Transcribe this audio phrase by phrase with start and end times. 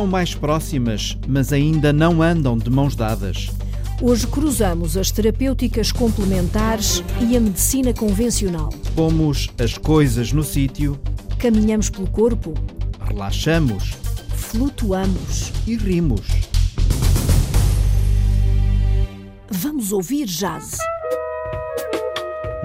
[0.00, 3.50] Estão mais próximas, mas ainda não andam de mãos dadas.
[4.00, 8.70] Hoje cruzamos as terapêuticas complementares e a medicina convencional.
[8.96, 10.98] Pomos as coisas no sítio,
[11.38, 12.54] Caminhamos pelo corpo,
[13.06, 13.90] relaxamos
[14.34, 15.52] flutuamos.
[15.66, 16.22] e rimos.
[19.50, 20.78] Vamos ouvir jazz.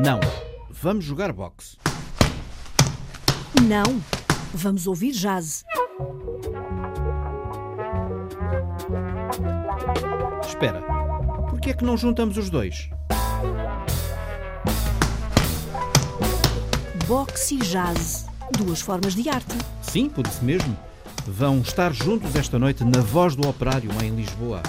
[0.01, 0.21] Não,
[0.69, 1.75] vamos jogar boxe.
[3.61, 4.01] Não,
[4.53, 5.65] vamos ouvir jazz.
[10.55, 10.81] Espera,
[11.49, 12.89] por que é que não juntamos os dois?
[17.05, 18.25] Boxe e jazz.
[18.57, 19.53] Duas formas de arte.
[19.81, 20.77] Sim, por isso mesmo.
[21.27, 24.63] Vão estar juntos esta noite na Voz do Operário, em Lisboa.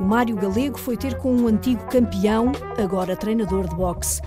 [0.00, 4.20] O Mário Galego foi ter com um antigo campeão, agora treinador de boxe.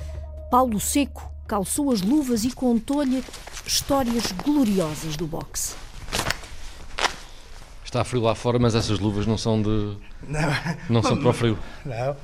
[0.49, 3.21] Paulo Seco calçou as luvas e contou-lhe
[3.65, 5.75] histórias gloriosas do boxe.
[7.87, 9.95] Está frio lá fora, mas essas luvas não são de.
[10.27, 10.41] Não,
[10.89, 11.57] não são para o frio.
[11.85, 12.17] não.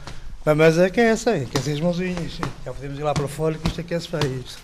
[0.45, 2.37] Mas, mas aquece, aquece as mãozinhas.
[2.65, 4.61] Já podemos ir lá para fora que isto aquece para isto.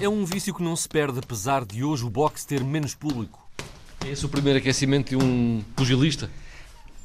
[0.00, 3.50] É um vício que não se perde, apesar de hoje o boxe ter menos público.
[4.04, 6.30] É esse o primeiro aquecimento de um pugilista?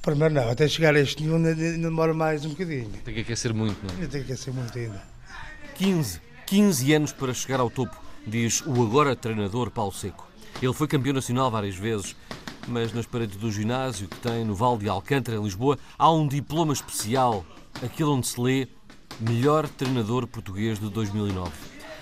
[0.03, 2.91] Primeiro não, até chegar a este nível ainda, demora mais um bocadinho.
[3.03, 3.93] Tem que aquecer muito, não é?
[3.95, 5.01] Ainda tem que aquecer muito ainda.
[5.73, 10.28] 15, 15 anos para chegar ao topo, diz o agora treinador Paulo Seco.
[10.61, 12.15] Ele foi campeão nacional várias vezes,
[12.67, 16.27] mas nas paredes do ginásio que tem no Val de Alcântara, em Lisboa, há um
[16.27, 17.45] diploma especial,
[17.81, 18.67] aquele onde se lê
[19.19, 21.51] Melhor Treinador Português de 2009.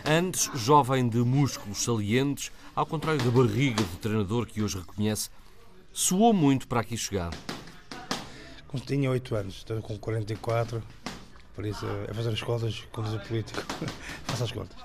[0.06, 5.30] Antes, jovem de músculos salientes, ao contrário da barriga do treinador que hoje reconhece,
[5.94, 7.32] suou muito para aqui chegar.
[8.68, 10.82] Quando tinha 8 anos, estou com 44,
[11.56, 13.62] por isso é fazer as contas quando sou político.
[14.26, 14.78] Faço as contas.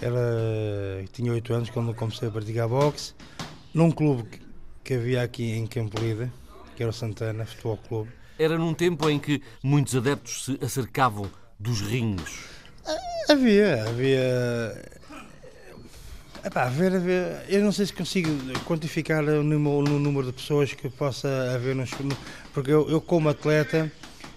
[0.00, 3.14] Era, tinha 8 anos quando comecei a praticar boxe,
[3.72, 4.24] num clube
[4.84, 6.30] que- havia aqui em Campolida,
[6.76, 8.10] que era o Santana Futebol Clube.
[8.38, 12.40] Era num tempo em que muitos adeptos se acercavam dos rings.
[13.28, 14.90] Havia, havia.
[16.44, 18.28] Epá, haver, haver, eu não sei se consigo
[18.64, 21.92] quantificar o número, o número de pessoas que possa haver nos.
[22.00, 22.16] no-
[22.52, 23.90] Porque eu, eu como atleta,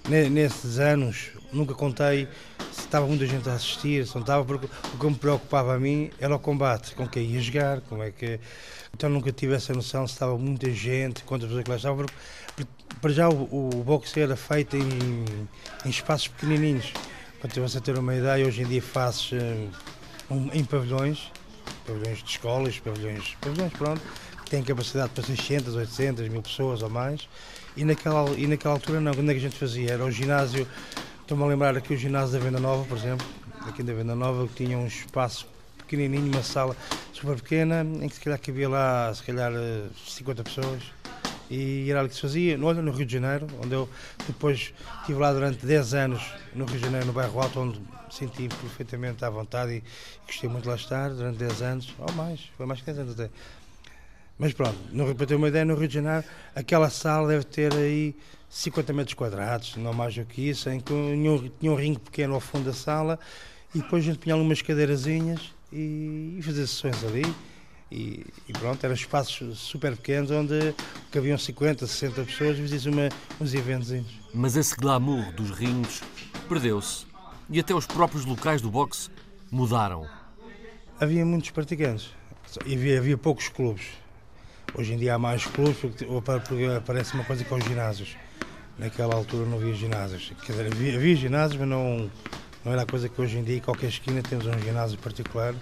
[0.08, 2.28] ne- nesses anos, nunca contei
[2.72, 5.80] se estava muita gente a assistir, se não estava, porque o que me preocupava a
[5.80, 8.40] mim era o combate, com quem ia jogar, como é que.
[8.94, 12.06] Então nunca tive essa noção se estava muita gente, quantas pessoas que lá estavam,
[12.56, 12.68] porque
[13.02, 15.26] para já o, o boxe era feito em,
[15.86, 16.92] em espaços pequenininhos.
[17.40, 19.68] Para você ter uma ideia, hoje em dia fazes eh,
[20.30, 21.32] um- em pavilhões,
[21.86, 24.02] pavilhões de escolas, pavilhões, pavilhões pronto,
[24.44, 27.28] que têm capacidade para 600, 800, mil pessoas ou mais.
[27.78, 29.92] E naquela, e naquela altura não, quando é que a gente fazia?
[29.92, 30.68] Era o ginásio,
[31.25, 33.25] estou-me a lembrar aqui o ginásio da Venda Nova, por exemplo,
[33.68, 35.47] aqui da Venda Nova, que tinha um espaço
[35.80, 36.78] pequenininho, uma sala
[37.13, 40.84] super pequena, em que se calhar cabia lá, se calhar, eh, 50 pessoas.
[41.50, 43.90] E era ali que se fazia, olha, no Rio de Janeiro, onde eu
[44.28, 46.22] depois estive lá durante 10 anos,
[46.53, 47.81] no Rio de Janeiro, no bairro Alto, onde
[48.12, 49.84] senti perfeitamente à vontade e
[50.28, 53.19] gostei muito de lá estar durante 10 anos, ou mais, foi mais que 10 anos
[53.19, 53.31] até.
[54.38, 57.73] Mas pronto, no, para ter uma ideia, no Rio de Janeiro, aquela sala deve ter
[57.73, 58.16] aí
[58.50, 62.00] 50 metros quadrados, não mais do que isso, em que tinha um, tinha um ringue
[62.00, 63.18] pequeno ao fundo da sala
[63.73, 67.23] e depois a gente punha ali umas cadeirazinhas e, e fazia sessões ali.
[67.91, 70.73] E, e pronto, eram espaços super pequenos onde
[71.12, 73.09] cabiam 50, 60 pessoas e fazia uma,
[73.40, 74.19] uns eventozinhos.
[74.34, 76.02] Mas esse glamour dos rings
[76.50, 77.06] perdeu-se.
[77.50, 79.09] E até os próprios locais do boxe
[79.52, 80.09] mudaram.
[81.00, 82.09] Havia muitos praticantes
[82.66, 83.85] e havia, havia poucos clubes.
[84.78, 88.18] Hoje em dia há mais clubes porque porque aparece uma coisa que é os ginásios.
[88.78, 90.34] Naquela altura não havia ginásios.
[90.46, 92.12] Quer dizer, havia, havia ginásios, mas não,
[92.63, 95.56] não era a coisa que hoje em dia, em qualquer esquina, temos um ginásio particular.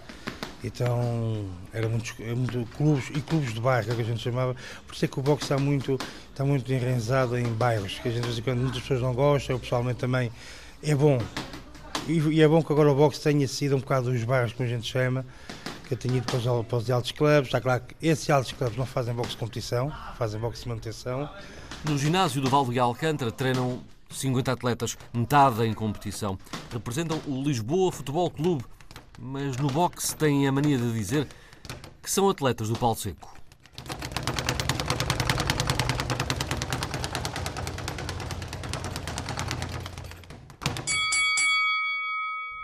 [0.63, 4.56] Então, eram muitos, é clubes e clubes de bairro, que é que a gente chamava.
[4.88, 6.00] Por isso é que o boxe está muito,
[6.31, 9.99] está muito enraizado em bairros, que a gente, quando, muitas pessoas não gostam, eu pessoalmente
[9.99, 10.32] também.
[10.82, 11.22] É bom.
[12.08, 14.67] E, e é bom que agora o boxe tenha sido um bocado dos bairros, como
[14.67, 15.26] a gente chama,
[15.93, 17.47] eu tenho ido para os, para os altos clubes.
[17.47, 21.29] Está claro que esses altos clubes não fazem boxe competição, fazem boxe de manutenção.
[21.87, 26.37] No ginásio do Val de Alcântara treinam 50 atletas, metade em competição.
[26.72, 28.66] Representam o Lisboa Futebol Clube,
[29.19, 31.28] mas no boxe têm a mania de dizer
[32.01, 33.34] que são atletas do Paulo Seco.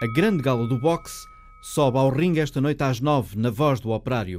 [0.01, 1.27] A grande gala do boxe
[1.61, 4.37] sobe ao ringue esta noite às nove na Voz do Operário.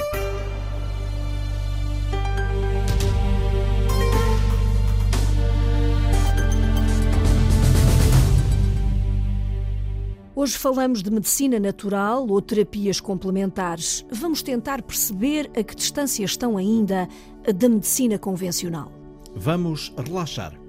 [10.35, 14.07] Hoje falamos de medicina natural ou terapias complementares.
[14.11, 17.07] Vamos tentar perceber a que distância estão ainda
[17.55, 18.91] da medicina convencional.
[19.37, 20.60] Vamos relaxar.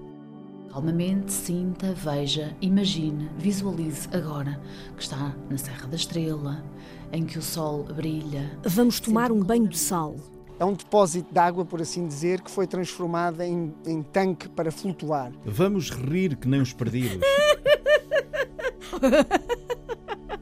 [0.71, 4.57] Calmamente sinta, veja, imagine, visualize agora
[4.95, 6.63] que está na Serra da Estrela,
[7.11, 8.57] em que o sol brilha.
[8.63, 10.15] Vamos tomar um banho de sal.
[10.57, 14.71] É um depósito de água, por assim dizer, que foi transformada em, em tanque para
[14.71, 15.33] flutuar.
[15.43, 17.19] Vamos rir que nem os perdidos.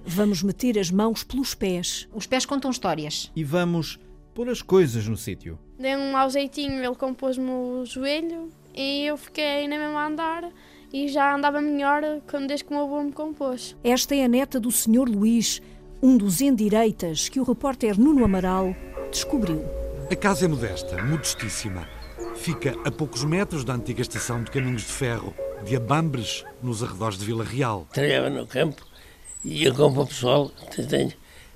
[0.05, 2.07] Vamos meter as mãos pelos pés.
[2.13, 3.31] Os pés contam histórias.
[3.35, 3.99] E vamos
[4.35, 5.57] pôr as coisas no sítio.
[5.77, 8.49] Dei um mau jeitinho, ele compôs-me o joelho
[8.79, 10.49] e eu fiquei na mesma a andar
[10.93, 13.75] e já andava melhor quando desde que o meu avô me compôs.
[13.83, 15.05] Esta é a neta do Sr.
[15.05, 15.61] Luís,
[16.01, 18.73] um dos endireitas que o repórter Nuno Amaral
[19.11, 19.61] descobriu.
[20.09, 21.85] A casa é modesta, modestíssima.
[22.37, 25.35] Fica a poucos metros da antiga estação de caminhos de ferro
[25.65, 27.85] de Abambres, nos arredores de Vila Real.
[27.91, 28.81] Trabalhava no campo
[29.43, 30.49] e eu compro pessoal,
[30.89, 31.11] tenho,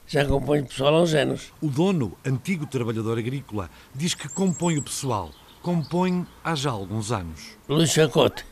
[0.05, 1.53] já acompanho pessoal há uns anos.
[1.61, 5.31] O dono, antigo trabalhador agrícola, diz que compõe o pessoal.
[5.63, 7.57] Compõe há já alguns anos.
[7.69, 8.45] Luís Facote.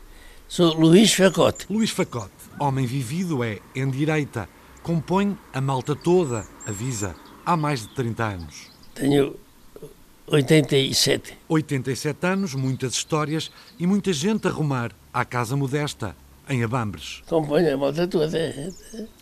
[0.48, 1.66] Sou Luís Facote.
[1.68, 4.48] Luís Facote, homem vivido, é em direita.
[4.82, 7.14] Compõe a malta toda, avisa,
[7.44, 8.70] há mais de 30 anos.
[8.94, 9.36] Tenho
[10.26, 11.36] 87.
[11.50, 16.16] 87 anos, muitas histórias e muita gente a rumar à casa modesta,
[16.48, 17.22] em Abambres.
[17.28, 18.26] Compõe a malta toda.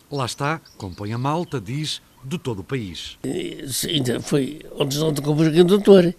[0.09, 3.17] Lá está, compõe a malta, diz, de todo o país.
[3.85, 6.15] Ainda foi onde não te um doutor.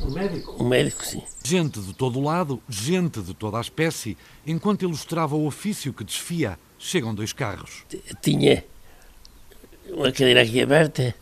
[0.00, 0.62] Um médico?
[0.62, 1.22] Um médico, sim.
[1.42, 4.16] Gente de todo o lado, gente de toda a espécie.
[4.46, 7.84] Enquanto ilustrava o ofício que desfia, chegam dois carros.
[8.20, 8.64] Tinha
[9.88, 11.14] uma cadeira aqui aberta,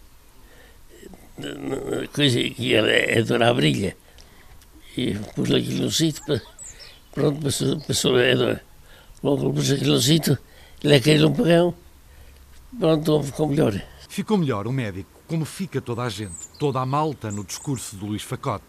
[2.14, 3.96] coisa que era a dona a brilha.
[4.96, 6.22] E pus aquilo no sítio,
[7.12, 8.62] pronto, passou, passou a dona.
[9.22, 10.38] Logo pus aquilo no sítio,
[10.82, 11.74] ele caiu um pagão,
[12.78, 13.82] pronto, ficou melhor.
[14.08, 18.04] Ficou melhor o médico, como fica toda a gente, toda a malta no discurso de
[18.04, 18.66] Luís Facote.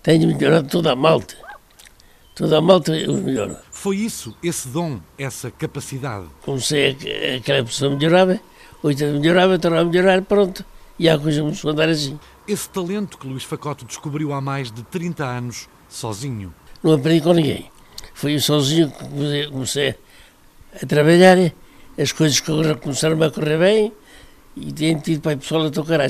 [0.00, 1.34] Tenho melhorado toda a malta.
[2.36, 3.56] Toda a malta eu melhoro.
[3.72, 6.26] Foi isso, esse dom, essa capacidade.
[6.42, 6.96] Comecei
[7.32, 8.38] a, aquela pessoa melhorava,
[8.80, 10.64] outra melhorava, tornava a melhorar, pronto.
[11.00, 12.16] E a coisa começou a andar assim.
[12.46, 16.54] Esse talento que Luís Facote descobriu há mais de 30 anos, sozinho.
[16.80, 17.72] Não aprendi com ninguém.
[18.14, 19.96] Foi eu sozinho que comecei
[20.80, 21.38] a trabalhar,
[21.98, 23.92] as coisas começaram a correr bem
[24.56, 26.00] e tenho tido para o pessoal a tocar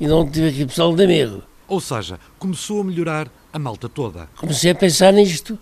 [0.00, 1.42] E não tive aqui pessoal de amigo.
[1.68, 4.28] Ou seja, começou a melhorar a malta toda.
[4.36, 5.58] Comecei a pensar nisto.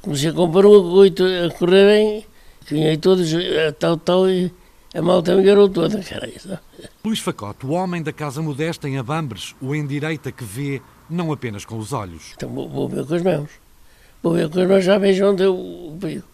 [0.00, 2.26] Comecei a comprar um oito a correr bem,
[2.68, 3.30] ganhei todos,
[3.78, 4.52] tal, tal, e
[4.92, 6.34] a malta melhorou toda, caralho.
[7.04, 11.32] Luís Facote, o homem da casa modesta em Abambres, o em direita que vê não
[11.32, 12.32] apenas com os olhos.
[12.34, 13.50] Então vou, vou ver com as mãos.
[14.20, 16.24] Vou ver com as mãos, já vejo onde eu vejo.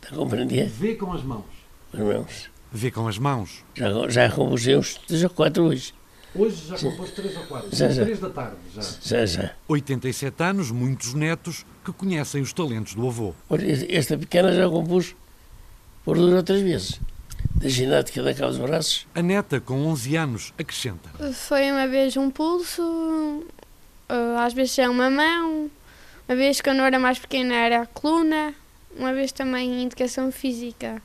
[0.00, 0.66] Está a compreender?
[0.68, 1.44] Vê com as mãos.
[1.92, 2.50] Com as mãos.
[2.72, 3.64] Vê com as mãos.
[3.74, 5.94] Já, já compus uns 3 ou 4 hoje.
[6.34, 7.76] Hoje já compôs 3 ou 4.
[7.76, 8.04] Já, já.
[8.04, 8.82] 3 da tarde, já.
[9.02, 9.50] Já, já.
[9.66, 13.34] 87 anos, muitos netos que conhecem os talentos do avô.
[13.48, 15.16] Olha, esta pequena já compus
[16.04, 17.00] por duas ou três vezes.
[17.56, 19.06] Da ginática da causa braços.
[19.14, 21.10] A neta, com 11 anos, acrescenta.
[21.32, 23.44] Foi uma vez um pulso,
[24.38, 25.70] às vezes é uma mão,
[26.28, 28.54] uma vez quando eu era mais pequena era a coluna,
[28.96, 31.02] uma vez também indicação física.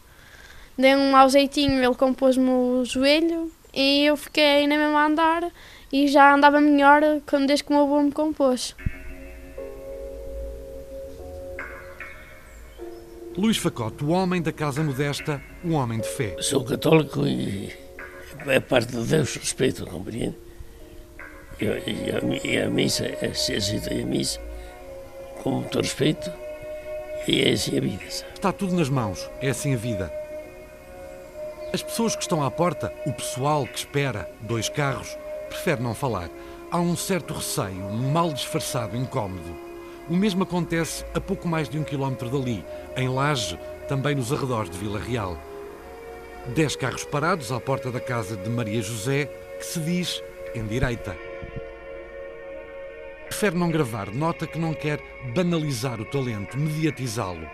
[0.78, 5.52] Dei um mau jeitinho, ele compôs-me o joelho e eu fiquei na mesma a andar
[5.92, 8.76] e já andava melhor quando, desde que o meu avô me compôs.
[13.38, 16.36] Luís Facote, o homem da casa modesta, um homem de fé.
[16.42, 17.74] Sou católico e
[18.46, 20.36] é parte de Deus, respeito, compreende?
[21.60, 24.42] E, e, e, a missa, é aceito a missa
[25.42, 26.30] com muito respeito
[27.28, 28.04] e é assim a vida.
[28.04, 30.25] Está tudo nas mãos, é assim a vida.
[31.76, 35.18] As pessoas que estão à porta, o pessoal que espera, dois carros,
[35.50, 36.30] prefere não falar.
[36.72, 39.54] Há um certo receio, um mal disfarçado, incómodo.
[40.10, 42.64] O mesmo acontece a pouco mais de um quilómetro dali,
[42.96, 45.38] em Laje, também nos arredores de Vila Real.
[46.56, 49.26] Dez carros parados à porta da casa de Maria José,
[49.60, 50.24] que se diz
[50.56, 51.14] em direita.
[53.26, 55.02] Prefere não gravar, nota que não quer
[55.36, 57.50] banalizar o talento, mediatizá-lo.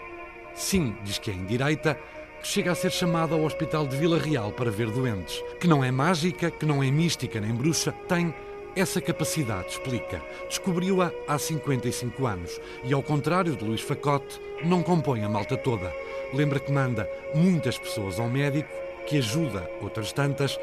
[0.53, 1.97] Sim, diz que é em direita,
[2.43, 5.43] chega a ser chamada ao Hospital de Vila Real para ver doentes.
[5.59, 8.33] Que não é mágica, que não é mística nem bruxa, tem
[8.75, 15.23] essa capacidade, explica, descobriu-a há 55 anos e, ao contrário de Luís Facote, não compõe
[15.23, 15.93] a malta toda.
[16.33, 18.69] Lembra que manda muitas pessoas ao médico,
[19.05, 20.57] que ajuda outras tantas.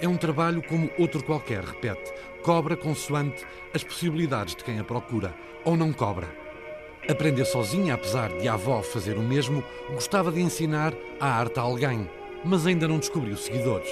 [0.00, 2.12] É um trabalho como outro qualquer, repete.
[2.42, 6.41] Cobra consoante as possibilidades de quem a procura, ou não cobra.
[7.08, 11.62] Aprendeu sozinha, apesar de a avó fazer o mesmo, gostava de ensinar a arte a
[11.62, 12.08] alguém,
[12.44, 13.90] mas ainda não descobriu seguidores.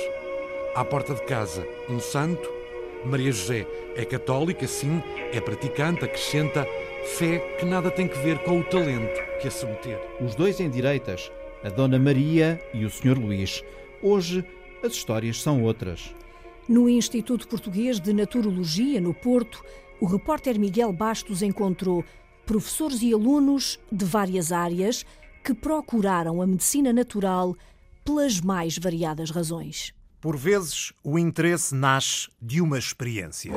[0.77, 2.49] À porta de casa, um santo.
[3.05, 5.03] Maria José é católica, sim,
[5.33, 6.65] é praticante, acrescenta
[7.17, 9.99] fé que nada tem que ver com o talento que a submeter.
[10.21, 11.33] Os dois em direitas,
[11.65, 13.19] a Dona Maria e o Sr.
[13.19, 13.65] Luís.
[14.01, 14.45] Hoje,
[14.85, 16.15] as histórias são outras.
[16.69, 19.65] No Instituto Português de Naturologia, no Porto,
[20.01, 22.05] o repórter Miguel Bastos encontrou
[22.47, 25.05] professores e alunos de várias áreas
[25.45, 27.57] que procuraram a medicina natural
[28.05, 29.93] pelas mais variadas razões.
[30.21, 33.53] Por vezes, o interesse nasce de uma experiência.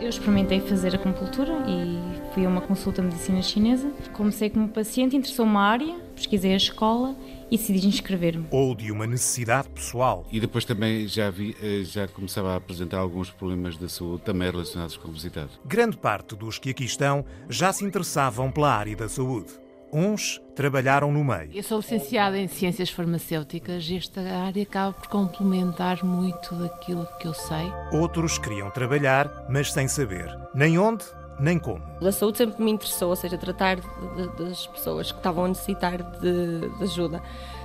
[0.00, 3.88] Eu experimentei fazer acupuntura e fui a uma consulta de medicina chinesa.
[4.12, 7.16] Comecei como paciente, interessou uma área, pesquisei a escola
[7.52, 8.46] e decidi inscrever-me.
[8.50, 10.26] Ou de uma necessidade pessoal.
[10.32, 14.50] E depois também já, vi, eh, já começava a apresentar alguns problemas de saúde também
[14.50, 15.50] relacionados com obesidade.
[15.62, 19.52] Grande parte dos que aqui estão já se interessavam pela área da saúde.
[19.92, 21.50] Uns trabalharam no meio.
[21.52, 27.28] Eu sou licenciada em Ciências Farmacêuticas e esta área acaba por complementar muito daquilo que
[27.28, 27.70] eu sei.
[27.92, 31.04] Outros queriam trabalhar, mas sem saber nem onde
[31.42, 31.82] nem como.
[32.00, 33.82] A saúde sempre me interessou, ou seja, tratar de,
[34.16, 37.20] de, das pessoas que estavam a necessitar de, de ajuda.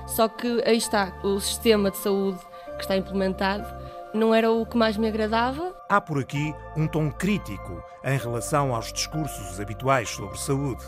[0.06, 2.38] Só que aí está, o sistema de saúde
[2.76, 3.64] que está implementado
[4.12, 5.74] não era o que mais me agradava.
[5.88, 10.82] Há por aqui um tom crítico em relação aos discursos habituais sobre saúde.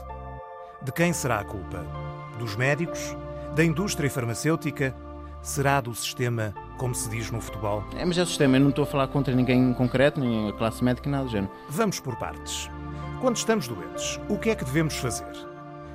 [0.83, 1.87] De quem será a culpa?
[2.39, 3.17] Dos médicos?
[3.55, 4.95] Da indústria farmacêutica?
[5.43, 7.85] Será do sistema, como se diz no futebol?
[7.97, 10.51] É, mas é o sistema, eu não estou a falar contra ninguém em concreto, nem
[10.51, 11.53] a classe médica, nada do género.
[11.69, 12.69] Vamos por partes.
[13.21, 15.31] Quando estamos doentes, o que é que devemos fazer?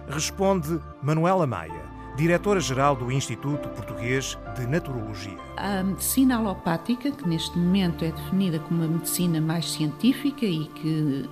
[0.08, 5.36] Responde Manuela Maia, diretora-geral do Instituto Português de Naturologia.
[5.58, 11.26] A medicina alopática, que neste momento é definida como uma medicina mais científica e que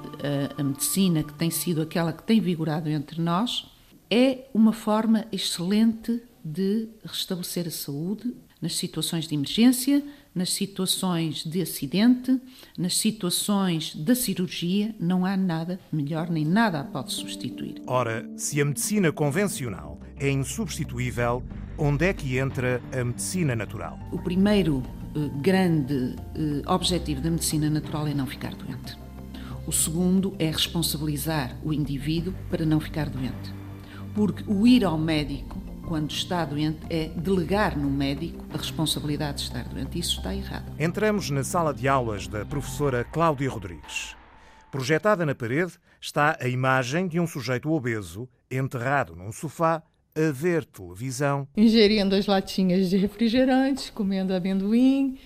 [0.58, 3.72] a, a medicina que tem sido aquela que tem vigorado entre nós,
[4.10, 11.62] é uma forma excelente de restabelecer a saúde nas situações de emergência, nas situações de
[11.62, 12.40] acidente,
[12.78, 17.82] nas situações da cirurgia, não há nada melhor nem nada a pode substituir.
[17.88, 21.44] Ora, se a medicina convencional é insubstituível,
[21.78, 24.00] onde é que entra a medicina natural?
[24.12, 24.84] O primeiro
[25.16, 28.98] eh, grande eh, objetivo da medicina natural é não ficar doente.
[29.66, 33.54] O segundo é responsabilizar o indivíduo para não ficar doente.
[34.14, 39.44] Porque o ir ao médico quando está doente, é delegar no médico a responsabilidade de
[39.44, 40.00] estar doente.
[40.00, 40.72] Isso está errado.
[40.80, 44.16] Entramos na sala de aulas da professora Cláudia Rodrigues.
[44.72, 49.84] Projetada na parede está a imagem de um sujeito obeso enterrado num sofá
[50.16, 51.48] a ver televisão.
[51.56, 55.18] Ingerindo as latinhas de refrigerantes, comendo amendoim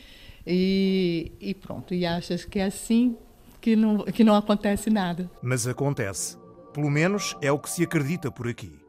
[0.45, 1.93] e, e pronto.
[1.93, 3.17] E achas que é assim
[3.61, 5.29] que não, que não acontece nada.
[5.41, 6.37] Mas acontece.
[6.73, 8.86] Pelo menos é o que se acredita por aqui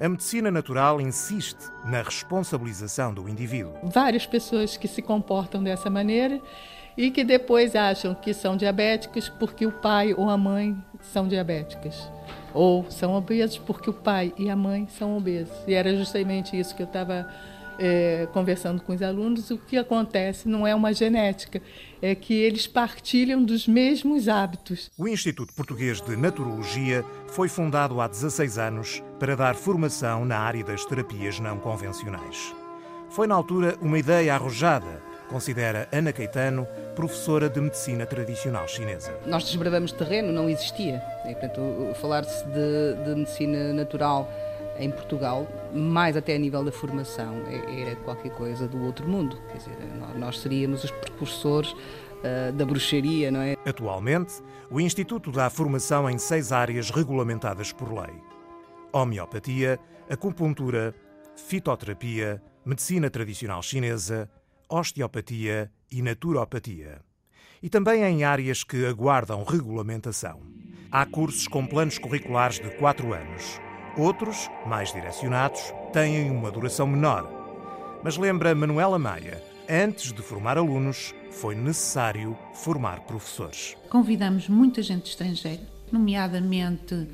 [0.00, 3.72] a medicina natural insiste na responsabilização do indivíduo.
[3.82, 6.40] Várias pessoas que se comportam dessa maneira
[6.96, 12.10] e que depois acham que são diabéticos porque o pai ou a mãe são diabéticas.
[12.54, 15.56] Ou são obesos porque o pai e a mãe são obesos.
[15.66, 17.28] E era justamente isso que eu estava
[17.78, 19.50] é, conversando com os alunos.
[19.50, 21.62] O que acontece não é uma genética,
[22.02, 24.90] é que eles partilham dos mesmos hábitos.
[24.98, 30.64] O Instituto Português de Naturologia foi fundado há 16 anos para dar formação na área
[30.64, 32.54] das terapias não convencionais.
[33.10, 39.18] Foi na altura uma ideia arrojada, considera Ana Caetano, professora de medicina tradicional chinesa.
[39.26, 41.02] Nós desbravamos terreno, não existia.
[41.24, 41.60] E, portanto,
[42.00, 44.30] falar-se de, de medicina natural
[44.78, 49.40] em Portugal, mais até a nível da formação, era qualquer coisa do outro mundo.
[49.48, 49.76] Quer dizer,
[50.16, 53.56] nós seríamos os precursores uh, da bruxaria, não é?
[53.66, 54.34] Atualmente,
[54.70, 58.14] o Instituto dá formação em seis áreas regulamentadas por lei:
[58.92, 60.94] homeopatia, acupuntura,
[61.36, 64.30] fitoterapia, medicina tradicional chinesa,
[64.68, 67.00] osteopatia e naturopatia.
[67.60, 70.40] E também em áreas que aguardam regulamentação.
[70.90, 73.60] Há cursos com planos curriculares de quatro anos
[73.98, 77.28] Outros, mais direcionados, têm uma duração menor.
[78.00, 83.76] Mas lembra Manuela Maia, antes de formar alunos, foi necessário formar professores.
[83.90, 87.08] Convidamos muita gente estrangeira, nomeadamente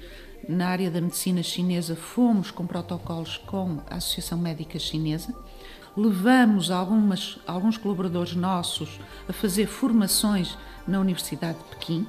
[0.46, 5.34] na área da medicina chinesa, fomos com protocolos com a Associação Médica Chinesa.
[5.96, 12.06] Levamos algumas, alguns colaboradores nossos a fazer formações na Universidade de Pequim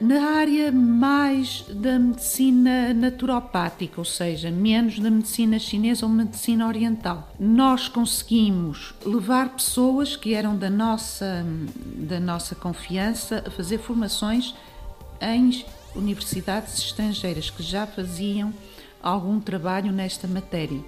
[0.00, 7.32] na área mais da medicina naturopática, ou seja, menos da medicina chinesa ou medicina oriental.
[7.40, 11.44] Nós conseguimos levar pessoas que eram da nossa,
[11.96, 14.54] da nossa confiança a fazer formações
[15.20, 18.54] em universidades estrangeiras que já faziam
[19.02, 20.80] algum trabalho nesta matéria.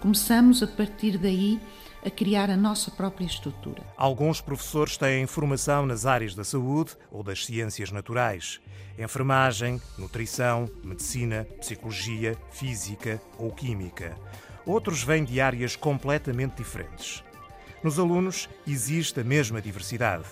[0.00, 1.60] Começamos a partir daí
[2.04, 3.82] a criar a nossa própria estrutura.
[3.96, 8.60] Alguns professores têm formação nas áreas da saúde ou das ciências naturais.
[8.98, 14.14] Enfermagem, nutrição, medicina, psicologia, física ou química.
[14.66, 17.24] Outros vêm de áreas completamente diferentes.
[17.82, 20.24] Nos alunos existe a mesma diversidade.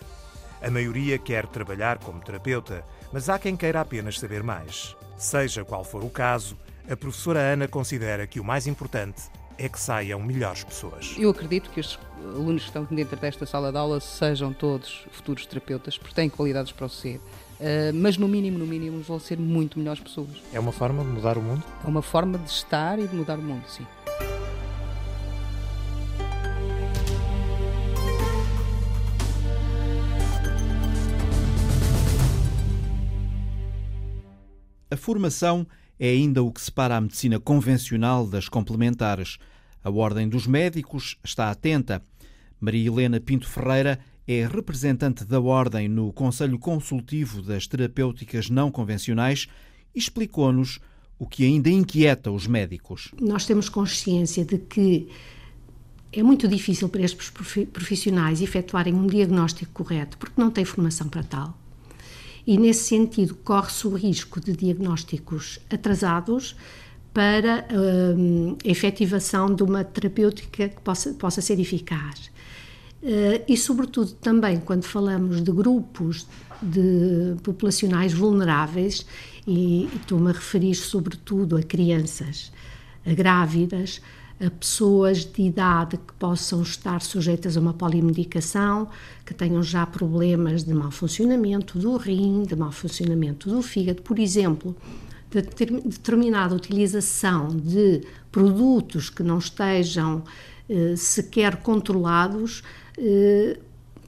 [0.60, 4.96] A maioria quer trabalhar como terapeuta, mas há quem queira apenas saber mais.
[5.16, 6.56] Seja qual for o caso,
[6.88, 9.22] a professora Ana considera que o mais importante
[9.58, 11.14] é que saiam melhores pessoas.
[11.18, 15.46] Eu acredito que os alunos que estão dentro desta sala de aula sejam todos futuros
[15.46, 17.16] terapeutas, porque têm qualidades para o ser.
[17.16, 20.42] Uh, mas no mínimo, no mínimo, vão ser muito melhores pessoas.
[20.52, 21.62] É uma forma de mudar o mundo?
[21.84, 23.86] É uma forma de estar e de mudar o mundo, sim.
[34.90, 35.66] A formação
[35.98, 39.38] é ainda o que separa a medicina convencional das complementares.
[39.82, 42.02] A Ordem dos Médicos está atenta.
[42.60, 49.48] Maria Helena Pinto Ferreira é representante da Ordem no Conselho Consultivo das Terapêuticas Não Convencionais
[49.94, 50.78] e explicou-nos
[51.18, 53.12] o que ainda inquieta os médicos.
[53.20, 55.08] Nós temos consciência de que
[56.12, 57.30] é muito difícil para estes
[57.72, 61.61] profissionais efetuarem um diagnóstico correto porque não têm formação para tal
[62.46, 66.56] e, nesse sentido, corre-se o risco de diagnósticos atrasados
[67.12, 72.30] para hum, a efetivação de uma terapêutica que possa, possa ser eficaz.
[73.02, 76.26] Uh, e, sobretudo, também quando falamos de grupos
[76.62, 79.04] de populacionais vulneráveis,
[79.46, 82.52] e estou-me a referir sobretudo a crianças,
[83.04, 84.00] a grávidas,
[84.44, 88.88] a pessoas de idade que possam estar sujeitas a uma polimedicação,
[89.24, 94.18] que tenham já problemas de mau funcionamento do rim, de mau funcionamento do fígado, por
[94.18, 94.74] exemplo,
[95.30, 100.24] de determinada utilização de produtos que não estejam
[100.68, 102.64] eh, sequer controlados,
[102.98, 103.58] eh,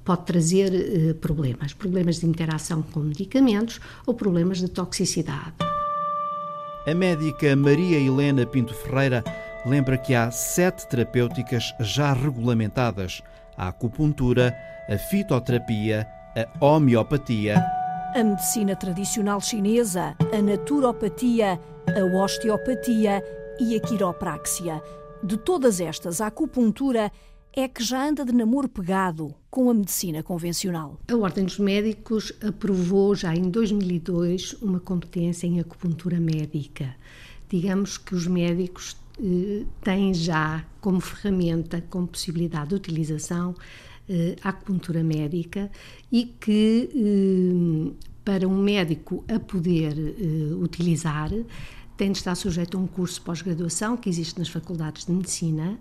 [0.05, 5.55] pode trazer eh, problemas, problemas de interação com medicamentos ou problemas de toxicidade.
[6.87, 9.25] A médica Maria Helena Pinto Ferreira
[9.65, 13.23] lembra que há sete terapêuticas já regulamentadas:
[13.57, 14.55] a acupuntura,
[14.89, 17.63] a fitoterapia, a homeopatia,
[18.15, 23.23] a medicina tradicional chinesa, a naturopatia, a osteopatia
[23.59, 24.83] e a quiropraxia.
[25.23, 27.11] De todas estas, a acupuntura
[27.57, 30.99] é que já anda de namoro pegado com a medicina convencional.
[31.09, 36.95] A Ordem dos Médicos aprovou já em 2002 uma competência em acupuntura médica.
[37.49, 38.97] Digamos que os médicos
[39.83, 43.55] tem já como ferramenta, como possibilidade de utilização,
[44.09, 45.71] eh, a acupuntura médica
[46.11, 49.95] e que eh, para um médico a poder
[50.59, 51.31] utilizar
[51.97, 55.79] tem de estar sujeito a um curso de pós-graduação que existe nas faculdades de medicina,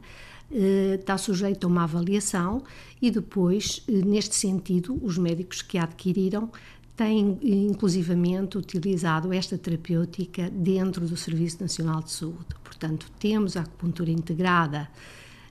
[0.52, 2.62] está sujeito a uma avaliação
[3.02, 6.52] e depois, neste sentido, os médicos que a adquiriram
[6.96, 12.62] têm inclusivamente utilizado esta terapêutica dentro do Serviço Nacional de Saúde.
[12.84, 14.89] Portanto, temos a acupuntura integrada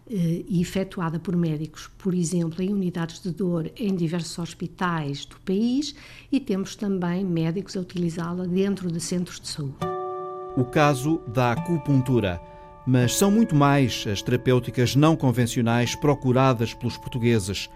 [0.06, 5.36] eh, e efetuada por médicos, por exemplo, em unidades de dor em diversos hospitais do
[5.40, 5.94] país
[6.30, 9.76] e temos também médicos a utilizá-la dentro de centros de saúde.
[10.58, 12.38] O caso da acupuntura.
[12.86, 17.70] Mas são muito mais as terapêuticas não convencionais procuradas pelos portugueses.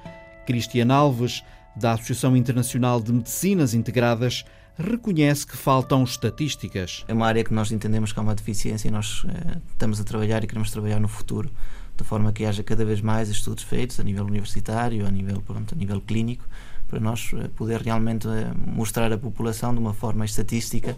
[0.46, 1.42] Cristian Alves,
[1.74, 4.44] da Associação Internacional de Medicinas Integradas,
[4.78, 7.04] reconhece que faltam estatísticas.
[7.08, 10.04] É uma área que nós entendemos que há uma deficiência e nós eh, estamos a
[10.04, 11.50] trabalhar e queremos trabalhar no futuro
[11.96, 15.74] de forma que haja cada vez mais estudos feitos a nível universitário, a nível, pronto,
[15.74, 16.44] a nível clínico,
[16.88, 20.94] para nós eh, poder realmente eh, mostrar à população de uma forma estatística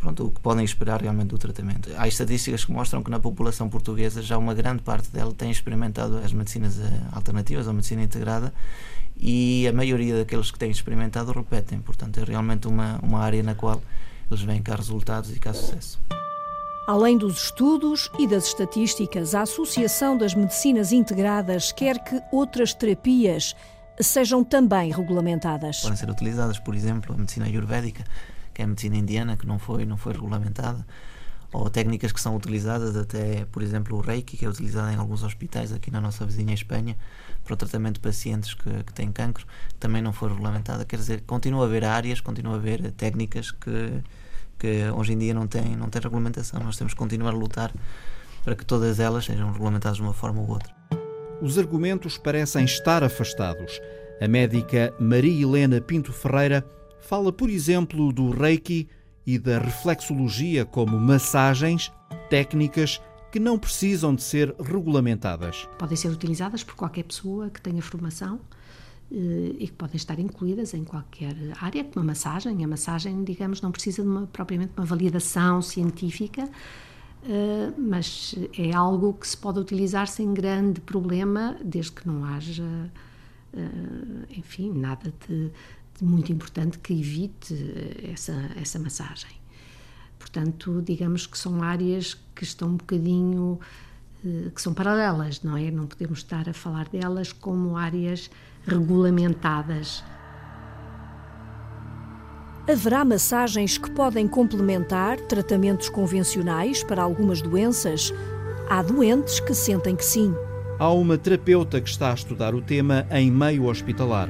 [0.00, 1.88] pronto, o que podem esperar realmente do tratamento.
[1.96, 6.18] Há estatísticas que mostram que na população portuguesa já uma grande parte dela tem experimentado
[6.18, 6.78] as medicinas
[7.12, 8.52] alternativas, a medicina integrada,
[9.20, 11.80] e a maioria daqueles que têm experimentado repetem.
[11.80, 13.82] Portanto, é realmente uma, uma área na qual
[14.30, 16.00] eles veem cá resultados e cá sucesso.
[16.86, 23.54] Além dos estudos e das estatísticas, a Associação das Medicinas Integradas quer que outras terapias
[24.00, 25.80] sejam também regulamentadas.
[25.80, 28.04] Podem ser utilizadas, por exemplo, a medicina ayurvédica,
[28.54, 30.86] que é a medicina indiana, que não foi, não foi regulamentada,
[31.52, 35.22] ou técnicas que são utilizadas, até, por exemplo, o Reiki, que é utilizado em alguns
[35.22, 36.96] hospitais aqui na nossa vizinha Espanha,
[37.42, 39.46] para o tratamento de pacientes que, que têm cancro,
[39.80, 40.84] também não foi regulamentada.
[40.84, 44.02] Quer dizer, continua a haver áreas, continua a haver técnicas que,
[44.58, 46.60] que hoje em dia não têm, não têm regulamentação.
[46.60, 47.72] Nós temos que continuar a lutar
[48.44, 50.74] para que todas elas sejam regulamentadas de uma forma ou outra.
[51.40, 53.80] Os argumentos parecem estar afastados.
[54.20, 56.66] A médica Maria Helena Pinto Ferreira
[57.00, 58.88] fala, por exemplo, do Reiki
[59.28, 61.92] e da reflexologia como massagens,
[62.30, 62.98] técnicas
[63.30, 65.68] que não precisam de ser regulamentadas.
[65.78, 68.40] Podem ser utilizadas por qualquer pessoa que tenha formação
[69.12, 72.64] eh, e que podem estar incluídas em qualquer área, como a massagem.
[72.64, 76.48] A massagem, digamos, não precisa de uma, propriamente uma validação científica,
[77.28, 82.90] eh, mas é algo que se pode utilizar sem grande problema, desde que não haja,
[83.52, 85.52] eh, enfim, nada de, de
[86.04, 87.54] muito importante que evite
[88.12, 89.30] essa, essa massagem.
[90.18, 93.58] Portanto, digamos que são áreas que estão um bocadinho
[94.24, 95.70] eh, que são paralelas, não é?
[95.70, 98.30] Não podemos estar a falar delas como áreas
[98.66, 100.04] regulamentadas.
[102.70, 108.12] Haverá massagens que podem complementar tratamentos convencionais para algumas doenças?
[108.68, 110.34] Há doentes que sentem que sim.
[110.78, 114.28] Há uma terapeuta que está a estudar o tema em meio hospitalar.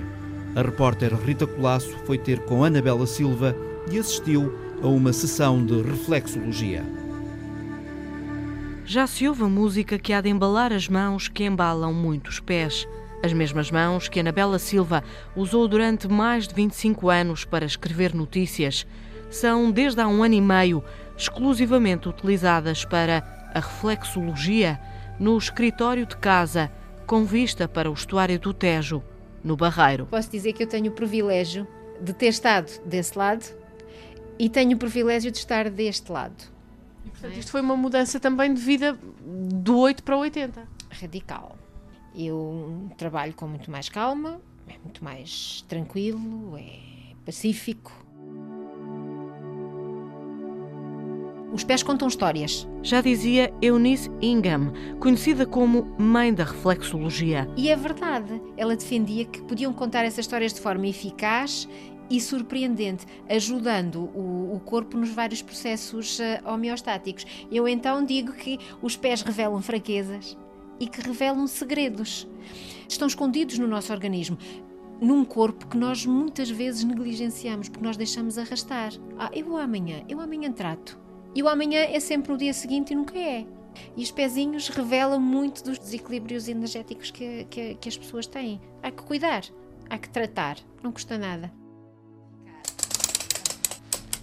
[0.56, 3.54] A repórter Rita Colasso foi ter com Anabela Silva
[3.90, 6.84] e assistiu a uma sessão de reflexologia.
[8.84, 12.88] Já se ouve a música que há de embalar as mãos que embalam muitos pés.
[13.22, 15.04] As mesmas mãos que Anabela Silva
[15.36, 18.86] usou durante mais de 25 anos para escrever notícias.
[19.30, 20.82] São, desde há um ano e meio,
[21.16, 24.80] exclusivamente utilizadas para a reflexologia
[25.18, 26.72] no escritório de casa,
[27.06, 29.02] com vista para o estuário do Tejo,
[29.42, 30.06] no Barreiro.
[30.06, 31.66] Posso dizer que eu tenho o privilégio
[32.00, 33.44] de ter estado desse lado
[34.38, 36.44] e tenho o privilégio de estar deste lado.
[37.04, 40.62] E, portanto, isto foi uma mudança também de vida do 8 para o 80.
[40.90, 41.56] Radical.
[42.14, 47.92] Eu trabalho com muito mais calma, é muito mais tranquilo, é pacífico.
[51.58, 52.68] Os pés contam histórias.
[52.84, 57.50] Já dizia Eunice Ingham, conhecida como mãe da reflexologia.
[57.56, 61.68] E é verdade, ela defendia que podiam contar essas histórias de forma eficaz
[62.08, 67.26] e surpreendente, ajudando o, o, corpo nos vários processos uh, homeostáticos.
[67.50, 70.38] Eu então digo que os pés revelam fraquezas
[70.78, 72.28] e que revelam segredos.
[72.88, 74.38] Estão escondidos no nosso organismo,
[75.00, 78.92] num corpo que nós muitas vezes negligenciamos, porque nós deixamos arrastar.
[79.18, 81.07] Ah, eu vou amanhã, eu amanhã trato.
[81.34, 83.46] E o amanhã é sempre no dia seguinte e nunca é.
[83.96, 88.60] E os pezinhos revelam muito dos desequilíbrios energéticos que, que, que as pessoas têm.
[88.82, 89.42] Há que cuidar,
[89.88, 91.52] há que tratar, não custa nada.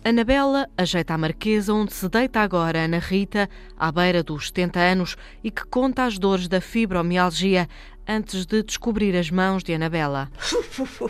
[0.08, 5.18] Anabela ajeita a marquesa onde se deita agora Ana Rita, à beira dos 70 anos,
[5.44, 7.68] e que conta as dores da fibromialgia
[8.08, 10.30] antes de descobrir as mãos de Anabela.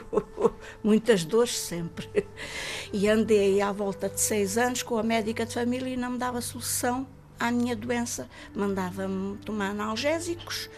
[0.83, 2.27] Muitas dores sempre.
[2.93, 6.17] E andei à volta de seis anos com a médica de família e não me
[6.17, 7.07] dava solução
[7.39, 8.29] à minha doença.
[8.53, 10.69] Mandava-me tomar analgésicos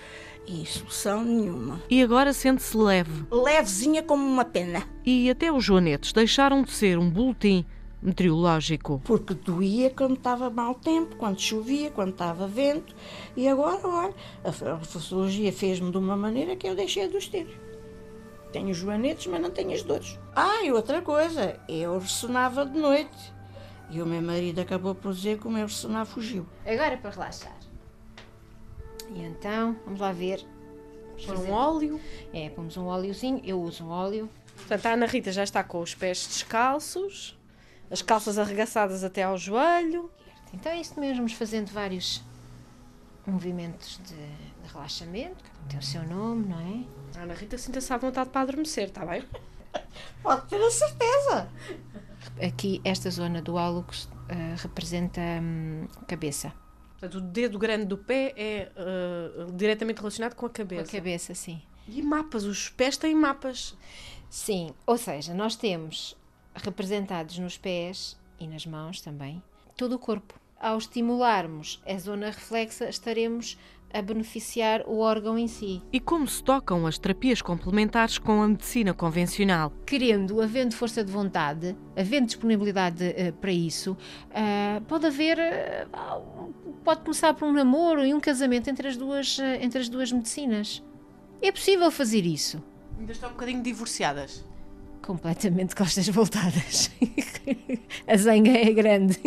[0.47, 1.81] e solução nenhuma.
[1.89, 3.25] E agora sente-se leve.
[3.29, 4.83] Levezinha como uma pena.
[5.05, 7.65] E até os joanetes deixaram de ser um boletim
[8.01, 9.01] meteorológico.
[9.03, 12.95] Porque doía quando estava mau tempo, quando chovia, quando estava vento.
[13.35, 17.47] E agora, olha, a reflexologia fez-me de uma maneira que eu deixei de os ter.
[18.51, 20.17] Tenho joanetes, mas não tenho as dores.
[20.35, 23.33] Ah, e outra coisa, eu ressonava de noite.
[23.89, 26.45] E o meu marido acabou por dizer que o meu ressonar fugiu.
[26.65, 27.57] Agora para relaxar.
[29.13, 30.45] E então, vamos lá ver.
[31.25, 31.99] Pôr um óleo.
[32.33, 33.41] É, pomos um óleozinho.
[33.43, 34.29] Eu uso um óleo.
[34.55, 37.36] Portanto, a Ana Rita já está com os pés descalços,
[37.89, 40.11] as calças arregaçadas até ao joelho.
[40.53, 42.23] Então é isto mesmo, fazendo vários
[43.25, 47.19] movimentos de, de relaxamento, tem o seu nome, não é?
[47.19, 49.23] A Ana Rita sinta-se à vontade para adormecer, está bem?
[50.23, 51.49] Pode ter a certeza.
[52.41, 54.09] Aqui, esta zona do hálux uh,
[54.57, 56.53] representa hum, cabeça.
[56.99, 60.83] Portanto, o dedo grande do pé é uh, diretamente relacionado com a cabeça.
[60.83, 61.61] Com a cabeça, sim.
[61.87, 63.75] E mapas, os pés têm mapas.
[64.29, 66.17] Sim, ou seja, nós temos
[66.63, 69.41] representados nos pés e nas mãos também
[69.77, 70.33] todo o corpo.
[70.59, 73.57] Ao estimularmos a zona reflexa, estaremos
[73.93, 75.81] a beneficiar o órgão em si.
[75.93, 79.71] E como se tocam as terapias complementares com a medicina convencional?
[79.85, 87.01] Querendo, havendo força de vontade, havendo disponibilidade uh, para isso, uh, pode haver, uh, pode
[87.01, 90.83] começar por um namoro e um casamento entre as duas, entre as duas medicinas.
[91.41, 92.61] É possível fazer isso.
[92.99, 94.43] Ainda estão um bocadinho divorciadas.
[95.01, 96.91] Completamente costas voltadas.
[98.07, 99.19] a zanga é grande.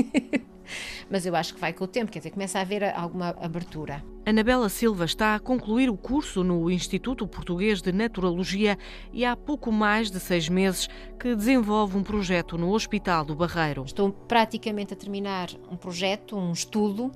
[1.11, 4.05] mas eu acho que vai com o tempo, quer dizer, começa a haver alguma abertura.
[4.25, 8.79] Anabela Silva está a concluir o curso no Instituto Português de Naturologia
[9.13, 13.83] e há pouco mais de seis meses que desenvolve um projeto no Hospital do Barreiro.
[13.85, 17.11] Estou praticamente a terminar um projeto, um estudo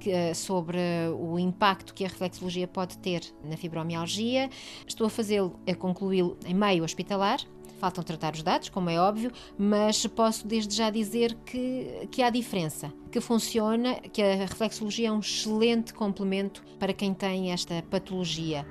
[0.00, 0.78] que, uh, sobre
[1.18, 4.48] o impacto que a reflexologia pode ter na fibromialgia.
[4.86, 7.38] Estou a fazê-lo, a concluí-lo em meio hospitalar
[7.82, 12.30] Faltam tratar os dados, como é óbvio, mas posso desde já dizer que, que há
[12.30, 18.64] diferença, que funciona, que a reflexologia é um excelente complemento para quem tem esta patologia.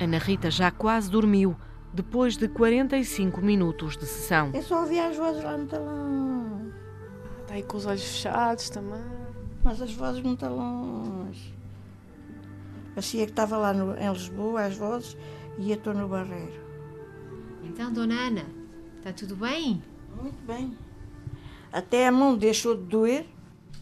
[0.00, 1.54] Ana Rita já quase dormiu
[1.92, 4.48] depois de 45 minutos de sessão.
[4.54, 6.72] É só ouvir as vozes lá no talão.
[7.42, 9.04] Está aí com os olhos fechados também.
[9.62, 11.54] Mas as vozes muito longe.
[12.94, 15.18] Parecia que estava lá no, em Lisboa, as vozes,
[15.58, 16.60] e eu estou no Barreiro.
[17.64, 18.46] Então, dona Ana,
[18.98, 19.82] está tudo bem?
[20.20, 20.76] Muito bem.
[21.72, 23.26] Até a mão deixou de doer.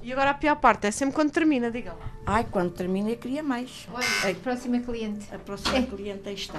[0.03, 2.11] E agora a pior parte é sempre quando termina, diga lá.
[2.25, 3.87] Ai, quando termina eu queria mais.
[3.93, 5.27] Olha, a próxima cliente.
[5.35, 5.83] A próxima é.
[5.83, 6.57] cliente aí está.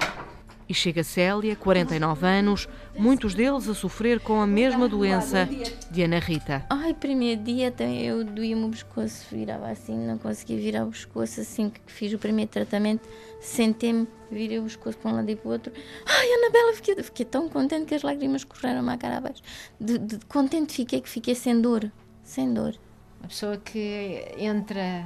[0.72, 5.46] E chega Célia, 49 anos, muitos deles a sofrer com a mesma doença
[5.90, 6.64] de Ana Rita.
[6.70, 11.42] Ai, primeiro dia até eu doía-me o pescoço, virava assim, não conseguia virar o pescoço
[11.42, 13.06] assim que fiz o primeiro tratamento.
[13.38, 15.70] Sentei-me, virei o pescoço para um lado e para o outro.
[16.06, 19.42] Ai, Anabela, fiquei, fiquei tão contente que as lágrimas correram à cara abaixo.
[19.78, 21.92] De, de contente fiquei que fiquei sem dor,
[22.24, 22.74] sem dor.
[23.20, 25.04] Uma pessoa que entra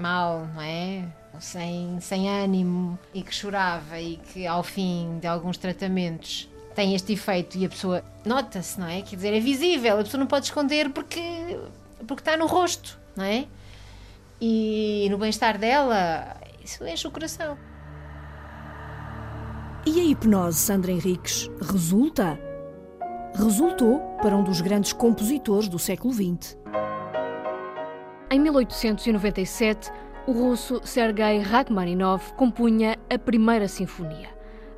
[0.00, 1.08] mal, não é?
[1.40, 7.14] Sem, sem ânimo e que chorava e que ao fim de alguns tratamentos tem este
[7.14, 9.00] efeito e a pessoa nota-se, não é?
[9.02, 11.20] Quer dizer, é visível, a pessoa não pode esconder porque,
[12.06, 13.46] porque está no rosto, não é?
[14.40, 17.56] E no bem-estar dela, isso enche o coração.
[19.86, 22.38] E a hipnose, Sandra Henriques, resulta?
[23.34, 26.56] Resultou para um dos grandes compositores do século XX.
[28.30, 29.90] Em 1897,
[30.26, 34.28] o russo Sergei Rachmaninov compunha a primeira sinfonia.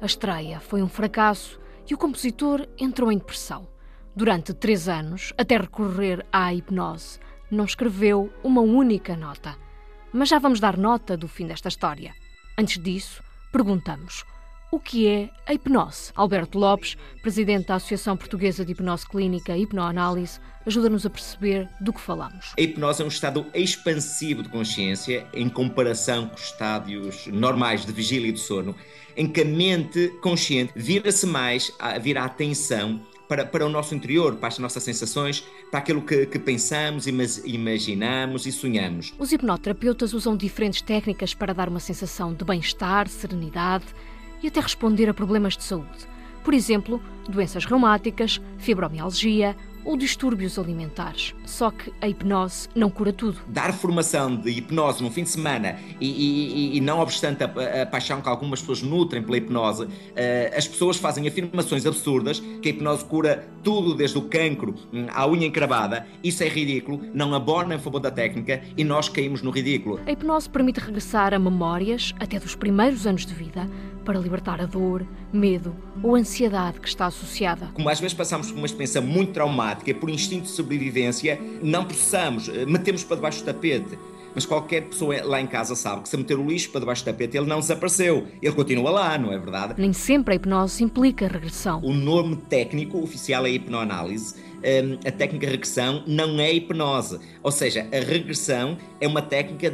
[0.01, 1.59] A estreia foi um fracasso
[1.89, 3.67] e o compositor entrou em depressão.
[4.15, 7.19] Durante três anos, até recorrer à hipnose,
[7.51, 9.57] não escreveu uma única nota.
[10.13, 12.15] Mas já vamos dar nota do fim desta história.
[12.59, 14.25] Antes disso, perguntamos
[14.71, 16.13] o que é a hipnose.
[16.15, 21.93] Alberto Lopes, presidente da Associação Portuguesa de Hipnose Clínica e Hipnoanálise, ajuda-nos a perceber do
[21.93, 22.53] que falamos.
[22.59, 27.93] A hipnose é um estado expansivo de consciência em comparação com os estádios normais de
[27.93, 28.75] vigília e de sono,
[29.17, 34.37] em que a mente consciente vira-se mais, vira a atenção para, para o nosso interior,
[34.37, 39.13] para as nossas sensações, para aquilo que, que pensamos, imaginamos e sonhamos.
[39.19, 43.87] Os hipnoterapeutas usam diferentes técnicas para dar uma sensação de bem-estar, serenidade
[44.43, 46.07] e até responder a problemas de saúde.
[46.45, 51.35] Por exemplo, doenças reumáticas, fibromialgia ou distúrbios alimentares.
[51.47, 53.39] Só que a hipnose não cura tudo.
[53.49, 57.87] Dar formação de hipnose no fim de semana e, e, e não obstante a, a,
[57.87, 59.89] paixão que algumas pessoas nutrem pela hipnose, uh,
[60.55, 65.27] as pessoas fazem afirmações absurdas que a hipnose cura tudo, desde o cancro hum, à
[65.27, 66.07] unha encravada.
[66.23, 70.01] Isso é ridículo, não abona em favor da técnica e nós caímos no ridículo.
[70.07, 73.69] A hipnose permite regressar a memórias, até dos primeiros anos de vida,
[74.09, 77.69] para libertar a dor, medo ou ansiedade que está associada.
[77.75, 82.49] Como às vezes passamos por uma experiência muito traumática, por instinto de sobrevivência, não processamos,
[82.49, 83.99] eh, metemos para debaixo do tapete.
[84.35, 87.05] Mas qualquer pessoa lá em casa sabe que se meter o lixo para debaixo do
[87.05, 88.27] tapete, ele não desapareceu.
[88.41, 89.75] Ele continua lá, não é verdade?
[89.77, 91.83] Nem sempre a hipnose implica regressão.
[91.85, 94.37] O nome técnico oficial é hipnoanálise.
[94.63, 97.21] Ehm, a técnica de regressão não é hipnose.
[97.43, 99.71] Ou seja, a regressão é uma técnica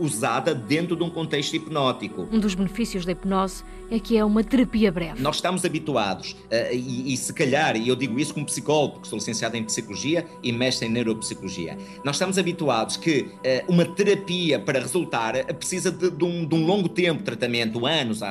[0.00, 2.28] usada dentro de um contexto hipnótico.
[2.32, 5.20] Um dos benefícios da hipnose é que é uma terapia breve.
[5.20, 9.08] Nós estamos habituados, uh, e, e, se calhar, e eu digo isso como psicólogo, porque
[9.08, 14.58] sou licenciado em psicologia e mestre em neuropsicologia, nós estamos habituados que uh, uma terapia
[14.58, 18.24] para resultar precisa de, de, um, de, um, longo tempo de tratamento, anos uh,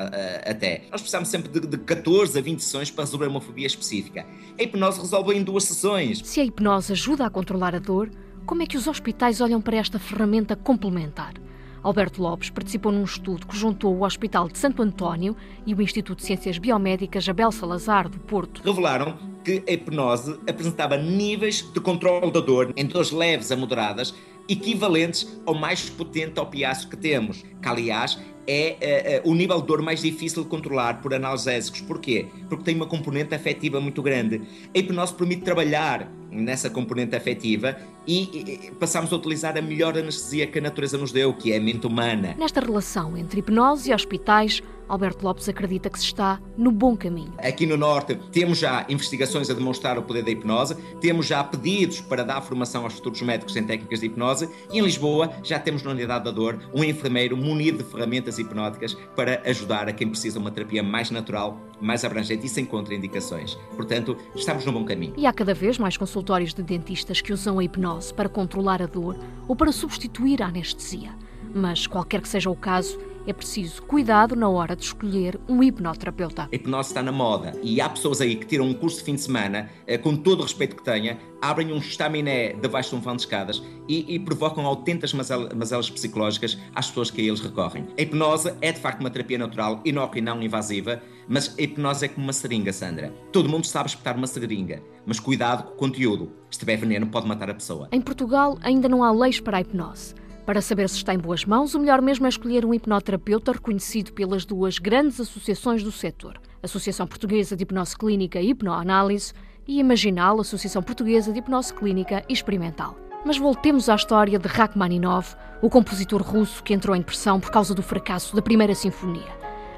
[0.46, 0.84] até.
[0.92, 4.26] Nós precisamos sempre de, de 14 a 20 sessões para resolver uma fobia específica.
[4.58, 6.22] A hipnose resolve em duas sessões.
[6.24, 8.10] Se a hipnose ajuda a controlar a dor,
[8.46, 11.34] como é que os hospitais olham para esta ferramenta complementar?
[11.82, 16.20] Alberto Lopes participou num estudo que juntou o Hospital de Santo António e o Instituto
[16.20, 18.62] de Ciências Biomédicas Abel Salazar, do Porto.
[18.64, 24.14] Revelaram que a hipnose apresentava níveis de controle da dor em dores leves a moderadas
[24.50, 29.68] equivalentes ao mais potente opiáceo que temos, que aliás é uh, uh, o nível de
[29.68, 31.82] dor mais difícil de controlar por analgésicos.
[31.82, 32.26] Porquê?
[32.50, 34.42] Porque tem uma componente afetiva muito grande.
[34.74, 40.48] A hipnose permite trabalhar nessa componente afetiva e, e passamos a utilizar a melhor anestesia
[40.48, 42.36] que a natureza nos deu, que é a mente humana.
[42.38, 47.34] Nesta relação entre hipnose e hospitais, Alberto Lopes acredita que se está no bom caminho.
[47.38, 52.02] Aqui no Norte temos já investigações a demonstrar o poder da hipnose, temos já pedidos
[52.02, 55.84] para dar formação aos futuros médicos em técnicas de hipnose e em Lisboa já temos
[55.84, 60.40] na Unidade da Dor um enfermeiro munido de ferramentas hipnóticas para ajudar a quem precisa
[60.40, 63.56] de uma terapia mais natural, mais abrangente e sem contraindicações.
[63.76, 65.14] Portanto, estamos no bom caminho.
[65.16, 68.88] E há cada vez mais consultórios de dentistas que usam a hipnose para controlar a
[68.88, 69.16] dor
[69.48, 71.12] ou para substituir a anestesia.
[71.54, 76.50] Mas, qualquer que seja o caso, é preciso cuidado na hora de escolher um hipnoterapeuta.
[76.52, 79.16] A hipnose está na moda e há pessoas aí que tiram um curso de fim
[79.16, 83.00] de semana, eh, com todo o respeito que tenha, abrem um estaminé debaixo de um
[83.00, 87.88] vão de escadas e, e provocam autênticas mazelas psicológicas às pessoas que a eles recorrem.
[87.98, 92.06] A hipnose é de facto uma terapia natural, inócua e não invasiva, mas a hipnose
[92.06, 93.14] é como uma seringa, Sandra.
[93.32, 96.32] Todo mundo sabe espetar uma seringa, mas cuidado com o conteúdo.
[96.50, 97.90] Se tiver veneno, pode matar a pessoa.
[97.92, 100.16] Em Portugal ainda não há leis para a hipnose.
[100.50, 104.12] Para saber se está em boas mãos, o melhor mesmo é escolher um hipnoterapeuta reconhecido
[104.14, 109.32] pelas duas grandes associações do setor, Associação Portuguesa de Hipnose Clínica e Hipnoanálise
[109.68, 112.98] e Imaginal, Associação Portuguesa de Hipnose Clínica e Experimental.
[113.24, 117.76] Mas voltemos à história de Rachmaninov, o compositor russo que entrou em depressão por causa
[117.76, 119.32] do fracasso da Primeira Sinfonia.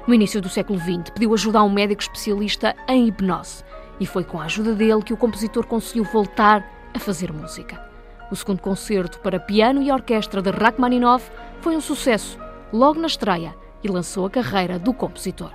[0.08, 3.62] No início do século XX, pediu ajuda a um médico especialista em hipnose
[4.00, 7.91] e foi com a ajuda dele que o compositor conseguiu voltar a fazer música.
[8.32, 12.38] O segundo concerto para piano e orquestra de Rachmaninoff foi um sucesso
[12.72, 15.52] logo na estreia e lançou a carreira do compositor.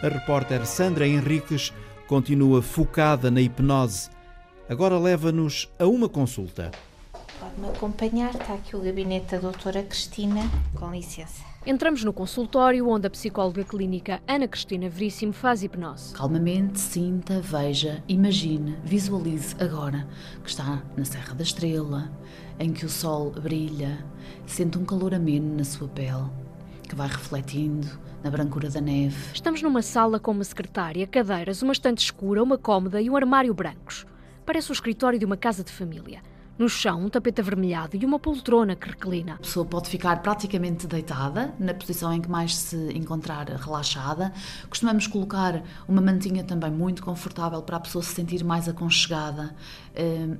[0.00, 1.72] A repórter Sandra Henriques
[2.06, 4.08] continua focada na hipnose.
[4.68, 6.70] Agora leva-nos a uma consulta.
[7.40, 10.42] Pode-me acompanhar, está aqui o gabinete da doutora Cristina,
[10.76, 11.53] com licença.
[11.66, 16.14] Entramos no consultório onde a psicóloga clínica Ana Cristina Veríssimo faz hipnose.
[16.14, 20.06] Calmamente sinta, veja, imagine, visualize agora
[20.42, 22.12] que está na Serra da Estrela,
[22.58, 24.04] em que o sol brilha,
[24.44, 26.28] sente um calor ameno na sua pele,
[26.86, 27.88] que vai refletindo
[28.22, 29.32] na brancura da neve.
[29.32, 33.54] Estamos numa sala com uma secretária, cadeiras, uma estante escura, uma cômoda e um armário
[33.54, 34.04] brancos.
[34.44, 36.20] Parece o escritório de uma casa de família.
[36.56, 39.34] No chão, um tapete avermelhado e uma poltrona que reclina.
[39.34, 44.32] A pessoa pode ficar praticamente deitada, na posição em que mais se encontrar relaxada.
[44.68, 49.52] Costumamos colocar uma mantinha também muito confortável para a pessoa se sentir mais aconchegada,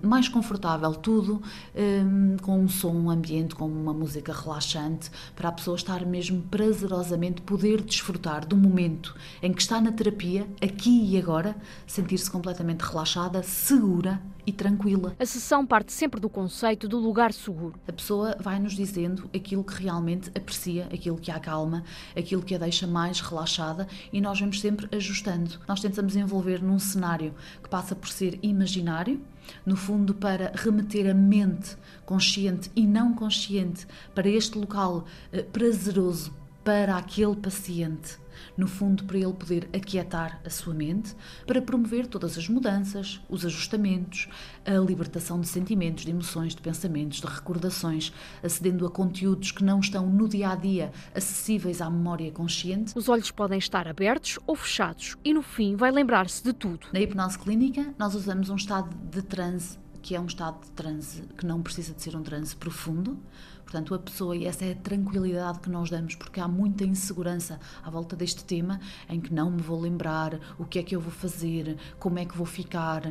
[0.02, 1.42] mais confortável, tudo
[1.74, 2.02] eh,
[2.42, 7.80] com um som ambiente, com uma música relaxante, para a pessoa estar mesmo prazerosamente poder
[7.82, 14.20] desfrutar do momento em que está na terapia, aqui e agora, sentir-se completamente relaxada, segura
[14.46, 15.14] e tranquila.
[15.18, 17.74] A sessão parte sempre do conceito do lugar seguro.
[17.88, 21.84] A pessoa vai nos dizendo aquilo que realmente aprecia, aquilo que a acalma,
[22.16, 25.58] aquilo que a deixa mais relaxada e nós vamos sempre ajustando.
[25.66, 29.20] Nós tentamos envolver num cenário que passa por ser imaginário,
[29.64, 36.32] no fundo para remeter a mente consciente e não consciente para este local eh, prazeroso
[36.62, 38.18] para aquele paciente
[38.56, 41.14] no fundo para ele poder aquietar a sua mente,
[41.46, 44.28] para promover todas as mudanças, os ajustamentos,
[44.64, 48.12] a libertação de sentimentos, de emoções, de pensamentos, de recordações,
[48.42, 52.92] acedendo a conteúdos que não estão no dia a dia acessíveis à memória consciente.
[52.96, 56.86] Os olhos podem estar abertos ou fechados e no fim vai lembrar-se de tudo.
[56.92, 61.22] Na hipnose clínica, nós usamos um estado de transe que é um estado de transe
[61.38, 63.18] que não precisa de ser um transe profundo,
[63.64, 67.58] Portanto, a pessoa, e essa é a tranquilidade que nós damos, porque há muita insegurança
[67.82, 71.00] à volta deste tema, em que não me vou lembrar o que é que eu
[71.00, 73.10] vou fazer, como é que vou ficar.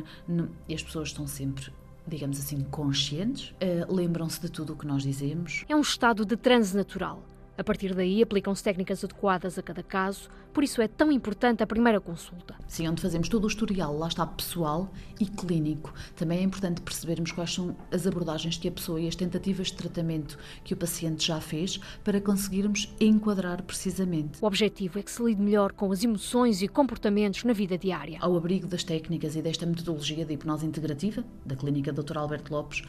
[0.68, 1.72] E as pessoas estão sempre
[2.06, 5.64] digamos assim, conscientes, uh, lembram-se de tudo o que nós dizemos.
[5.68, 7.22] É um estado de transe natural.
[7.56, 11.66] A partir daí, aplicam-se técnicas adequadas a cada caso, por isso é tão importante a
[11.66, 12.54] primeira consulta.
[12.66, 15.92] Sim, onde fazemos todo o historial, lá está pessoal e clínico.
[16.16, 19.74] Também é importante percebermos quais são as abordagens que a pessoa e as tentativas de
[19.74, 24.38] tratamento que o paciente já fez para conseguirmos enquadrar precisamente.
[24.42, 28.18] O objetivo é que se lide melhor com as emoções e comportamentos na vida diária.
[28.20, 32.18] Ao abrigo das técnicas e desta metodologia de hipnose integrativa, da Clínica Dr.
[32.18, 32.82] Alberto Lopes,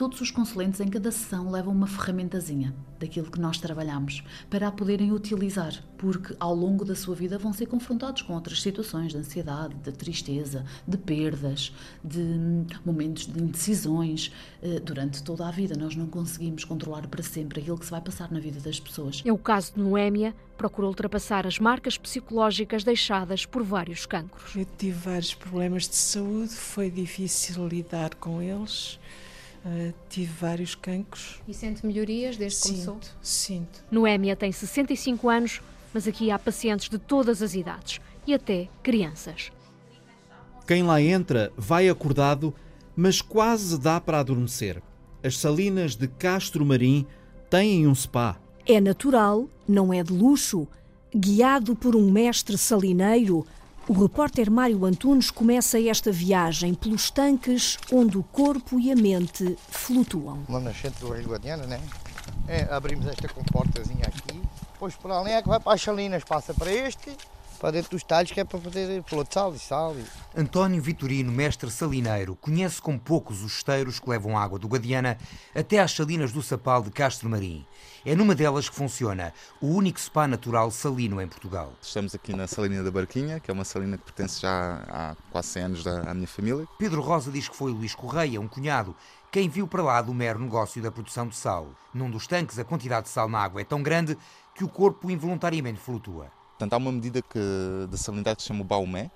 [0.00, 4.72] Todos os consulentes em cada sessão levam uma ferramentazinha daquilo que nós trabalhamos para a
[4.72, 9.18] poderem utilizar, porque ao longo da sua vida vão ser confrontados com outras situações de
[9.18, 14.32] ansiedade, de tristeza, de perdas, de hum, momentos de indecisões
[14.62, 15.76] eh, durante toda a vida.
[15.78, 19.22] Nós não conseguimos controlar para sempre aquilo que se vai passar na vida das pessoas.
[19.22, 24.56] É o caso de Noémia, procurou ultrapassar as marcas psicológicas deixadas por vários cancros.
[24.56, 28.98] Eu tive vários problemas de saúde, foi difícil lidar com eles.
[29.64, 31.40] Uh, tive vários cancros.
[31.46, 33.00] E sente melhorias desde que sinto, começou?
[33.22, 33.84] Sinto.
[33.90, 35.60] Noémia tem 65 anos,
[35.92, 39.52] mas aqui há pacientes de todas as idades e até crianças.
[40.66, 42.54] Quem lá entra vai acordado,
[42.96, 44.82] mas quase dá para adormecer.
[45.22, 47.06] as salinas de Castro Marim
[47.50, 48.40] têm um spa.
[48.66, 50.66] É natural, não é de luxo.
[51.14, 53.44] Guiado por um mestre salineiro,
[53.90, 59.58] o repórter Mário Antunes começa esta viagem pelos tanques onde o corpo e a mente
[59.68, 60.44] flutuam.
[60.48, 61.80] Uma nascente do Rio Guadiana, né?
[62.46, 64.40] É, abrimos esta comportazinha aqui,
[64.72, 67.10] depois por ali é que vai para as salinas, passa para este,
[67.60, 69.94] para dentro dos talhos, que é para fazer flor de sal e sal.
[70.34, 75.18] António Vitorino, mestre salineiro, conhece com poucos os esteiros que levam água do Guadiana
[75.54, 77.66] até às salinas do Sapal de Castro Marim.
[78.04, 81.74] É numa delas que funciona o único spa natural salino em Portugal.
[81.82, 85.48] Estamos aqui na Salina da Barquinha, que é uma salina que pertence já há quase
[85.48, 86.66] 100 anos à minha família.
[86.78, 88.96] Pedro Rosa diz que foi Luís Correia, um cunhado,
[89.30, 91.68] quem viu para lá do mero negócio da produção de sal.
[91.92, 94.16] Num dos tanques, a quantidade de sal na água é tão grande
[94.54, 96.39] que o corpo involuntariamente flutua.
[96.60, 97.38] Portanto, há uma medida que,
[97.88, 99.10] de salinidade que se chama o Baumé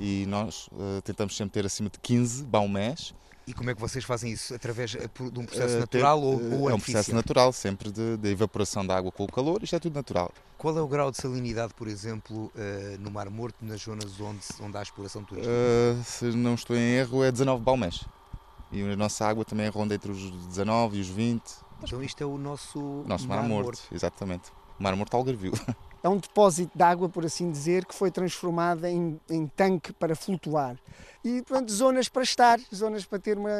[0.00, 3.14] e nós uh, tentamos sempre ter acima de 15 Baumés.
[3.46, 4.54] E como é que vocês fazem isso?
[4.54, 8.30] Através de um processo uh, natural ou, ou É um processo natural, sempre de, de,
[8.30, 10.32] evaporação da água com o calor, isto é tudo natural.
[10.56, 14.40] Qual é o grau de salinidade, por exemplo, uh, no Mar Morto, nas zonas onde,
[14.58, 15.52] onde há exploração turística?
[16.04, 18.02] se não estou em erro, é 19 Baumés.
[18.72, 21.42] E a nossa água também ronda entre os 19 e os 20.
[21.82, 23.82] Então isto é o nosso, nosso Mar, Mar Morto, Morto.
[23.92, 24.50] Exatamente.
[24.78, 25.52] Mar Morto Algarvio.
[26.02, 30.14] é um depósito de água, por assim dizer, que foi transformada em, em tanque para
[30.14, 30.76] flutuar.
[31.24, 33.50] E, portanto, zonas para estar, zonas para ter uma,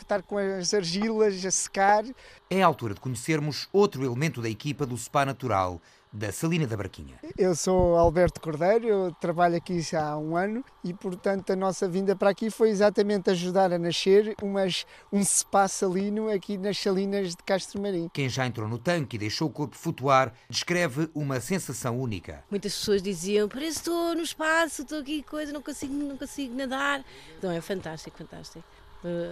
[0.00, 2.04] estar com as argilas a secar.
[2.48, 5.80] É a altura de conhecermos outro elemento da equipa do Spa Natural,
[6.12, 7.18] da Salina da Barquinha.
[7.38, 11.88] Eu sou Alberto Cordeiro, eu trabalho aqui já há um ano e, portanto, a nossa
[11.88, 17.30] vinda para aqui foi exatamente ajudar a nascer umas, um spa salino aqui nas salinas
[17.30, 18.10] de Castro Marim.
[18.12, 22.44] Quem já entrou no tanque e deixou o corpo flutuar descreve uma sensação única.
[22.50, 26.54] Muitas pessoas diziam, parece que estou no espaço, estou aqui, coisa, não consigo, não consigo
[26.54, 27.02] nadar.
[27.38, 28.62] Então é fantástico, fantástico.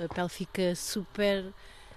[0.05, 1.53] A pele fica super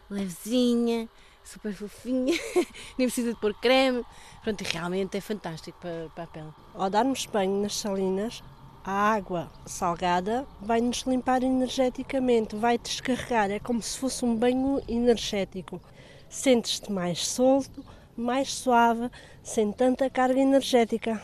[0.10, 1.08] levezinha,
[1.50, 2.34] super fofinha,
[2.98, 4.04] nem precisa de pôr creme.
[4.44, 6.54] Pronto, e realmente é fantástico para, para a pele.
[6.74, 8.44] Ao darmos banho nas salinas,
[8.84, 14.82] a água salgada vai nos limpar energeticamente, vai descarregar, é como se fosse um banho
[14.88, 15.82] energético.
[16.30, 17.86] Sentes-te mais solto,
[18.18, 19.10] mais suave,
[19.42, 21.22] sem tanta carga energética.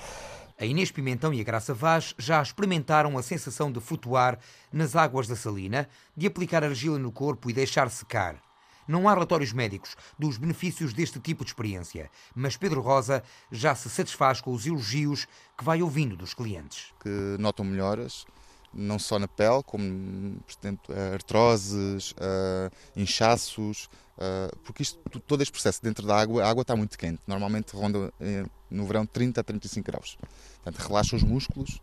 [0.57, 4.37] A Inês Pimentão e a Graça Vaz já experimentaram a sensação de flutuar
[4.71, 8.48] nas águas da salina, de aplicar argila no corpo e deixar secar.
[8.89, 13.21] Não há relatórios médicos dos benefícios deste tipo de experiência, mas Pedro Rosa
[13.51, 16.91] já se satisfaz com os elogios que vai ouvindo dos clientes.
[16.99, 18.25] Que notam melhoras,
[18.73, 23.87] não só na pele, como por exemplo, artroses, uh, inchaços,
[24.17, 27.75] uh, porque isto, todo este processo dentro da água, a água está muito quente, normalmente
[27.75, 30.17] ronda eh, no verão 30 a 35 graus.
[30.63, 31.79] Portanto, relaxa os músculos,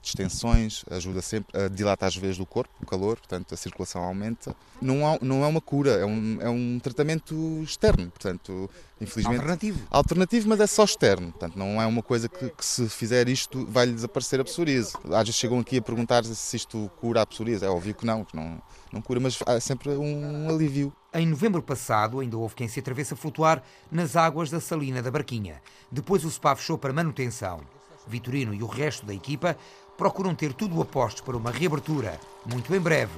[0.00, 4.54] distensões, ajuda sempre a dilatar as veias do corpo, o calor, portanto a circulação aumenta.
[4.80, 8.70] Não, há, não é uma cura, é um, é um tratamento externo, portanto,
[9.00, 9.38] infelizmente.
[9.38, 9.80] Alternativo.
[9.90, 13.66] Alternativo, mas é só externo, portanto não é uma coisa que, que se fizer isto
[13.66, 14.92] vai-lhe desaparecer a psoríase.
[15.06, 18.24] Às vezes chegam aqui a perguntar se isto cura a psoríase, é óbvio que não,
[18.24, 18.60] que não,
[18.92, 20.92] não cura, mas há sempre um alívio.
[21.14, 25.10] Em novembro passado, ainda houve quem se atrevesse a flutuar nas águas da Salina da
[25.10, 25.60] Barquinha.
[25.90, 27.60] Depois o SPA fechou para manutenção.
[28.06, 29.56] Vitorino e o resto da equipa
[29.96, 33.12] procuram ter tudo a postos para uma reabertura, muito em breve,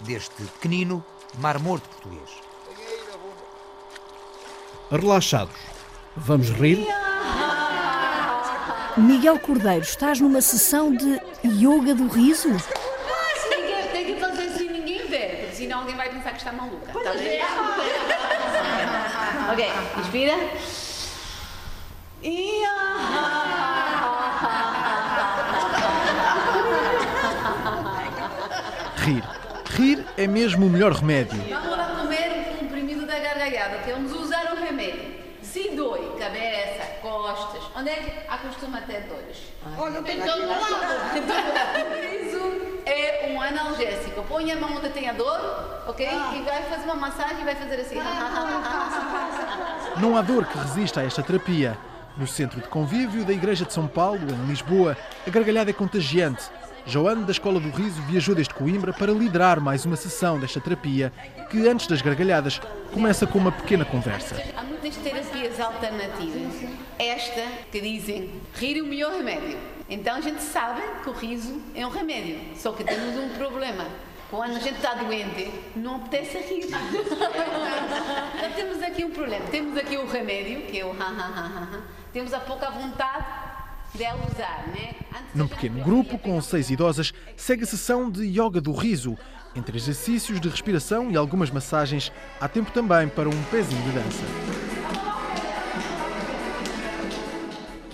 [0.00, 1.04] deste pequenino
[1.38, 2.30] Mar Morto português.
[4.90, 5.54] Relaxados,
[6.16, 6.86] vamos rir?
[8.96, 12.48] Miguel Cordeiro, estás numa sessão de yoga do riso?
[13.50, 16.92] Ninguém tem que fazer assim, ninguém vê, porque senão alguém vai pensar que está maluca.
[16.92, 17.12] Tá
[19.52, 19.66] ok,
[20.00, 20.34] inspira.
[22.22, 22.64] E
[29.08, 29.24] Rir.
[29.70, 31.40] Rir é mesmo o melhor remédio.
[31.48, 35.16] Vamos lá comer um comprimido da gargalhada, que vamos usar um remédio.
[35.42, 39.38] Se dói, cabeça, costas, onde é que acostuma ter dores?
[39.78, 40.64] Olha, em todo lado.
[42.22, 44.22] Isso é um analgésico.
[44.24, 46.06] Põe a mão onde tem a dor, ok?
[46.06, 46.34] Ah.
[46.36, 47.96] E vai fazer uma massagem e vai fazer assim.
[49.98, 51.78] Não há dor que resista a esta terapia.
[52.14, 56.50] No centro de convívio da Igreja de São Paulo, em Lisboa, a gargalhada é contagiante.
[56.86, 61.12] Joane, da Escola do Riso, viajou desde Coimbra para liderar mais uma sessão desta terapia,
[61.50, 62.60] que antes das gargalhadas
[62.92, 64.36] começa com uma pequena conversa.
[64.56, 66.70] Há muitas terapias alternativas.
[66.98, 69.58] Esta, que dizem rir é o melhor remédio.
[69.88, 73.86] Então a gente sabe que o riso é um remédio, só que temos um problema.
[74.30, 76.66] Quando a gente está doente, não apetece rir.
[76.66, 79.46] então temos aqui um problema.
[79.50, 81.80] Temos aqui o remédio, que é o ha ha ha ha.
[82.12, 83.47] Temos a pouca vontade
[84.74, 84.94] né?
[85.34, 89.16] Num pequeno grupo com seis idosas, segue a sessão de yoga do riso.
[89.54, 94.22] Entre exercícios de respiração e algumas massagens, há tempo também para um pezinho de dança.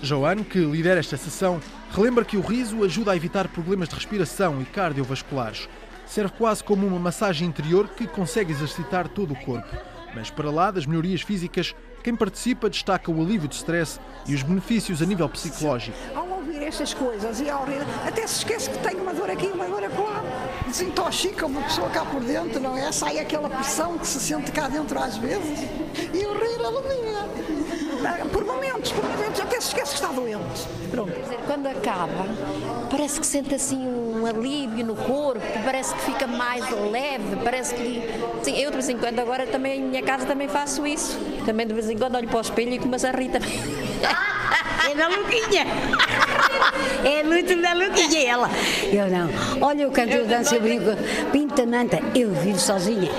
[0.02, 4.60] Joanne, que lidera esta sessão, relembra que o riso ajuda a evitar problemas de respiração
[4.60, 5.68] e cardiovasculares.
[6.06, 9.74] Serve quase como uma massagem interior que consegue exercitar todo o corpo.
[10.14, 11.74] Mas para lá das melhorias físicas,
[12.04, 15.96] quem participa destaca o alívio de stress e os benefícios a nível psicológico.
[16.14, 19.46] Ao ouvir estas coisas e ao rir, até se esquece que tem uma dor aqui,
[19.46, 20.22] uma dor acolá.
[20.74, 22.90] Desintoxica uma pessoa cá por dentro, não é?
[22.90, 25.60] Sai aquela pressão que se sente cá dentro às vezes
[26.12, 28.24] e o rir alivia.
[28.32, 30.66] Por momentos, por momentos, até se esquece que está doente.
[30.90, 31.12] Pronto.
[31.12, 32.26] Dizer, quando acaba,
[32.90, 38.02] parece que sente assim um alívio no corpo, parece que fica mais leve, parece que.
[38.42, 41.16] Sim, eu de vez em quando agora também em minha casa também faço isso.
[41.46, 43.60] Também de vez em quando olho para o espelho e começo a rir também.
[44.90, 45.66] É da Luquinha.
[47.04, 48.50] É muito da Luquinha ela.
[48.90, 49.28] Eu não.
[49.60, 50.90] Olha, eu canto, eu danço, eu brinco.
[51.30, 53.10] Pinta manta, eu vivo sozinha.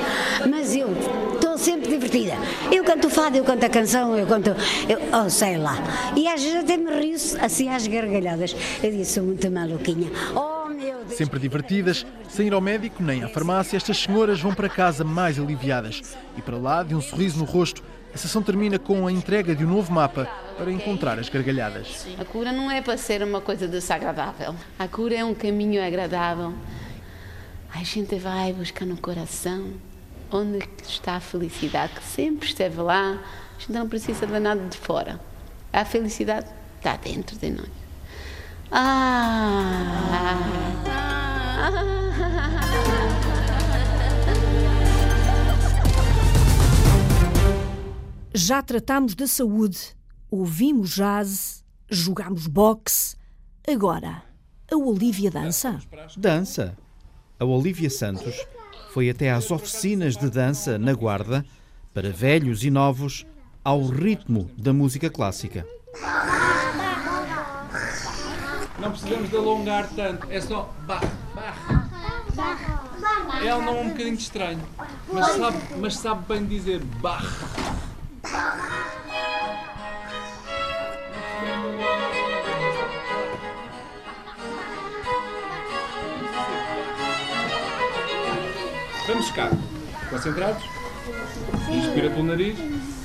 [0.49, 0.89] Mas eu
[1.33, 2.33] estou sempre divertida.
[2.71, 4.49] Eu canto fado, eu canto a canção, eu canto.
[4.89, 5.77] Eu, oh, sei lá.
[6.15, 8.55] E às vezes até me rio assim às gargalhadas.
[8.81, 10.09] Eu disse, sou muito maluquinha.
[10.35, 11.17] Oh, meu Deus.
[11.17, 15.39] Sempre divertidas, sem ir ao médico nem à farmácia, estas senhoras vão para casa mais
[15.39, 16.01] aliviadas.
[16.37, 17.83] E para lá, de um sorriso no rosto,
[18.15, 20.25] a sessão termina com a entrega de um novo mapa
[20.57, 22.07] para encontrar as gargalhadas.
[22.17, 24.55] A cura não é para ser uma coisa desagradável.
[24.79, 26.53] A cura é um caminho agradável.
[27.73, 29.73] A gente vai buscar no coração
[30.31, 33.19] onde está a felicidade, que sempre esteve lá.
[33.57, 35.19] A gente não precisa de nada de fora.
[35.73, 36.47] A felicidade
[36.77, 37.67] está dentro de nós.
[38.71, 39.91] Ah!
[48.37, 49.95] Já tratámos da saúde,
[50.29, 53.15] ouvimos jazz, jogámos boxe.
[53.65, 54.23] Agora,
[54.69, 55.79] a Olivia dança?
[56.17, 56.77] Dança.
[57.39, 58.45] A Olivia Santos
[58.91, 61.45] foi até às oficinas de dança na Guarda,
[61.93, 63.25] para velhos e novos,
[63.63, 65.65] ao ritmo da música clássica.
[68.77, 71.89] Não precisamos de alongar tanto, é só barra, barra.
[73.41, 74.61] Ela não é um bocadinho estranho,
[75.13, 77.64] mas sabe, mas sabe bem dizer barra.
[89.07, 89.49] Vamos cá.
[90.09, 90.63] Concentrados?
[91.69, 92.57] Inspira pelo nariz.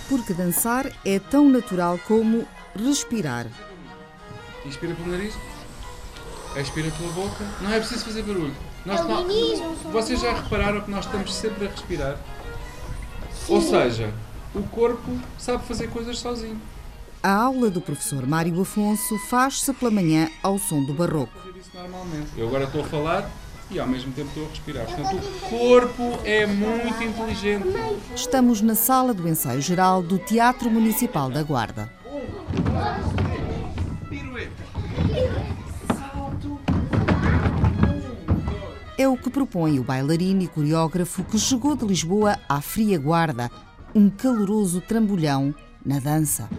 [0.08, 3.46] Porque dançar é tão natural como respirar.
[4.64, 5.34] Inspira pelo nariz.
[6.56, 7.44] Expira pela boca.
[7.60, 8.54] Não é preciso fazer barulho.
[8.84, 12.18] Nós É não- Vocês já repararam que nós estamos sempre a respirar?
[13.48, 14.12] Ou seja,
[14.54, 16.60] o corpo sabe fazer coisas sozinho.
[17.22, 21.32] A aula do professor Mário Afonso faz-se pela manhã ao som do barroco.
[22.36, 23.30] Eu agora estou a falar
[23.70, 24.86] e ao mesmo tempo estou a respirar.
[24.86, 27.68] Portanto, o corpo é muito inteligente.
[28.14, 31.90] Estamos na sala do ensaio geral do Teatro Municipal da Guarda.
[38.98, 43.50] É o que propõe o bailarino e coreógrafo que chegou de Lisboa à Fria Guarda,
[43.94, 45.54] um caloroso trambolhão
[45.84, 46.50] na dança.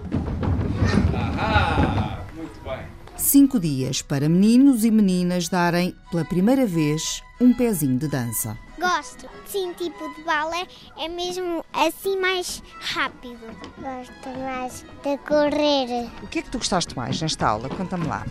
[1.37, 2.85] Ah, muito bem.
[3.31, 8.57] Cinco dias para meninos e meninas darem, pela primeira vez, um pezinho de dança.
[8.77, 9.25] Gosto.
[9.45, 10.67] Sim, tipo de balé
[10.97, 13.39] é mesmo assim mais rápido.
[13.77, 16.09] Gosto mais de correr.
[16.21, 17.69] O que é que tu gostaste mais nesta aula?
[17.69, 18.25] Conta-me lá.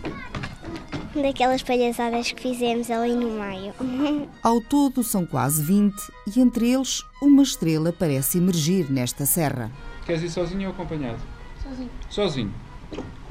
[1.19, 3.73] Daquelas palhaçadas que fizemos ali no meio.
[4.43, 5.95] Ao todo são quase 20
[6.27, 9.71] e entre eles uma estrela parece emergir nesta serra.
[10.05, 11.17] Queres ir sozinho ou acompanhado?
[11.63, 11.89] Sozinho.
[12.07, 12.70] Sozinho.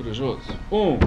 [0.01, 0.41] Corajoso.
[0.73, 0.99] Um,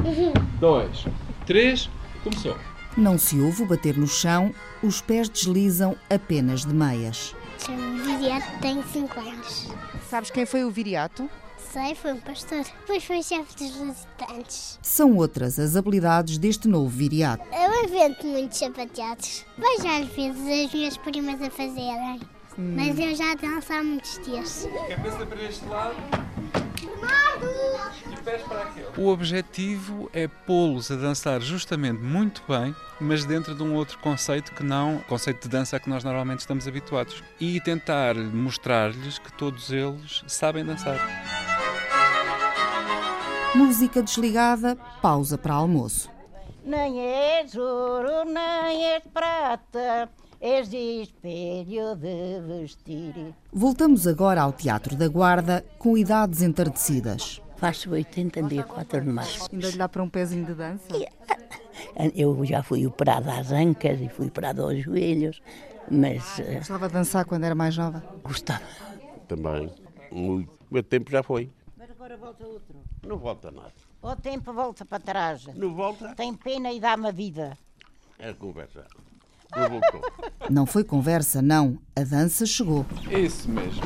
[0.60, 1.08] dois,
[1.48, 1.90] três.
[2.24, 2.56] Começou.
[2.96, 7.36] Não se ouve o bater no chão, os pés deslizam apenas de meias.
[7.66, 9.68] Chamo-me Viriato, tenho 5 anos.
[10.08, 11.28] Sabes quem foi o Viriato?
[11.58, 12.64] Sei, foi um pastor.
[12.82, 14.78] Depois foi chefe dos visitantes.
[14.84, 17.44] São outras as habilidades deste novo viriato.
[17.52, 19.44] Eu invento muitos sapateados.
[19.58, 22.20] Vejo às vezes as minhas primas a fazerem.
[22.60, 22.76] Hum.
[22.76, 24.70] Mas eu já danço há muitos dias.
[24.88, 25.96] Cabeça para este lado
[28.98, 34.54] O objetivo é pô-los a dançar justamente muito bem, mas dentro de um outro conceito
[34.54, 37.24] que não o conceito de dança a que nós normalmente estamos habituados.
[37.40, 40.98] E tentar mostrar-lhes que todos eles sabem dançar.
[43.56, 46.10] Música desligada, pausa para almoço.
[46.64, 50.10] Nem és ouro, nem és prata,
[50.44, 53.34] és espelho de vestir.
[53.52, 57.42] Voltamos agora ao Teatro da Guarda com idades entardecidas.
[57.56, 59.48] Faço 80 no dia 4 de março.
[59.54, 60.84] Ainda lhe dá para um pezinho de dança?
[62.14, 65.42] Eu já fui operada às ancas e fui operada aos joelhos,
[65.90, 66.40] mas.
[66.40, 68.02] eh, Gostava de dançar quando era mais jovem?
[68.22, 68.62] Gostava.
[69.30, 69.72] Também.
[70.12, 70.52] Muito.
[70.70, 71.50] O meu tempo já foi.
[71.78, 72.76] Mas agora volta outro.
[73.08, 73.72] Não volta nada.
[74.02, 75.46] O tempo volta para trás.
[75.56, 76.14] Não volta?
[76.16, 77.58] Tem pena e dá-me a vida.
[78.20, 78.86] É conversa.
[79.56, 80.02] Não voltou.
[80.50, 81.78] Não foi conversa, não.
[81.96, 82.86] A dança chegou.
[83.10, 83.82] Isso mesmo.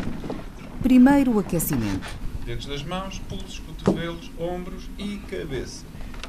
[0.82, 2.08] Primeiro o aquecimento.
[2.46, 5.84] Dedos das mãos, pulsos, cotovelos, ombros e cabeça.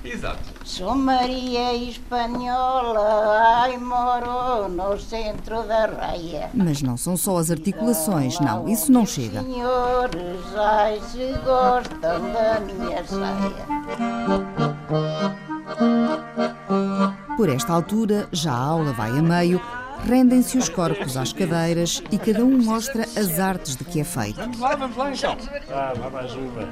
[0.05, 0.43] Exato.
[0.65, 6.51] Sou Maria Espanhola, ai moro no centro da raia.
[6.55, 9.43] Mas não são só as articulações, não, isso não chega.
[9.43, 13.67] Senhores, ai se gostam da minha saia.
[17.39, 19.63] Por esta altura, já a aula vai a meio,
[20.05, 24.41] rendem-se os corpos às cadeiras e cada um mostra as artes de que é feito.
[24.41, 25.37] Vamos lá, vamos lá então.
[25.71, 26.69] Ah, lá mais uma.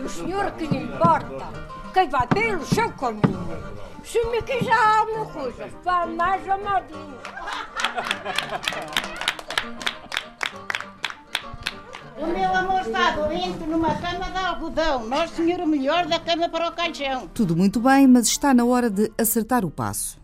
[0.00, 1.46] E o senhor que lhe importa?
[1.94, 3.46] Quem vai pelo seu caminho?
[4.02, 7.14] Se me quiser alguma coisa, vá mais amadinho.
[12.22, 15.08] O meu amor está doente numa cama de algodão.
[15.08, 17.28] Nosso Senhor o melhor da cama para o caixão.
[17.34, 20.20] Tudo muito bem, mas está na hora de acertar o passo.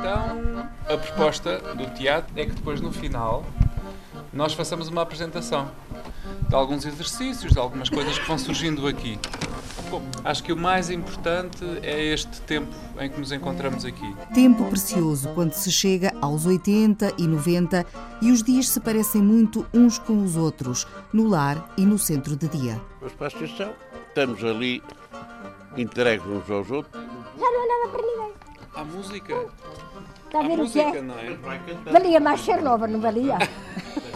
[0.00, 3.44] Então, a proposta do teatro é que depois no final
[4.32, 5.70] nós façamos uma apresentação
[6.48, 9.18] de alguns exercícios, de algumas coisas que vão surgindo aqui.
[9.90, 14.14] Bom, acho que o mais importante é este tempo em que nos encontramos aqui.
[14.34, 17.86] Tempo precioso quando se chega aos 80 e 90
[18.20, 22.36] e os dias se parecem muito uns com os outros, no lar e no centro
[22.36, 22.80] de dia.
[23.00, 24.82] Mas para a estamos ali
[25.76, 27.02] entregues uns aos outros.
[27.38, 28.32] Já não olhava para ninguém.
[28.74, 29.46] A música.
[30.26, 31.02] Está a ver o que música, é?
[31.02, 31.34] não é?
[31.90, 33.38] Valia mais ser nova, não valia?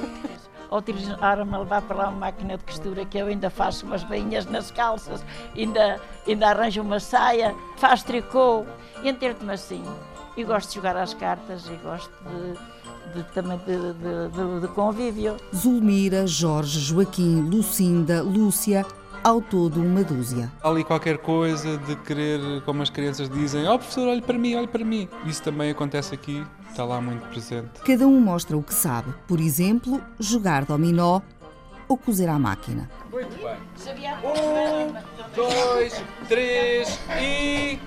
[0.72, 4.46] Autorizaram-me a levar para lá uma máquina de costura que eu ainda faço umas bainhas
[4.46, 5.24] nas calças,
[5.56, 8.64] ainda, ainda arranjo uma saia, faço tricô,
[9.04, 9.82] entreto-me assim.
[10.36, 12.10] E gosto de jogar às cartas e gosto
[13.12, 15.36] de, de- também de, de- de- de convívio.
[15.54, 18.86] Zulmira, Jorge, Joaquim, Lucinda, Lúcia,
[19.22, 20.50] ao todo uma dúzia.
[20.62, 24.54] Há ali qualquer coisa de querer, como as crianças dizem, ó professor, olhe para mim,
[24.56, 25.06] olhe para mim.
[25.26, 26.42] Isso também acontece aqui,
[26.72, 27.80] está lá muito presente.
[27.84, 31.20] Cada um mostra o que sabe, por exemplo, jogar dominó
[31.88, 32.90] ou cozer à máquina.
[33.10, 33.56] Muito bem.
[34.24, 34.94] Um,
[35.34, 37.78] dois, três e.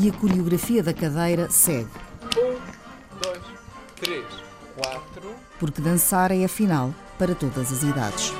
[0.00, 1.88] E a coreografia da cadeira segue,
[2.36, 2.58] Um,
[3.22, 3.40] dois,
[3.96, 4.24] três,
[4.76, 5.34] quatro.
[5.60, 8.32] porque dançar é afinal para todas as idades.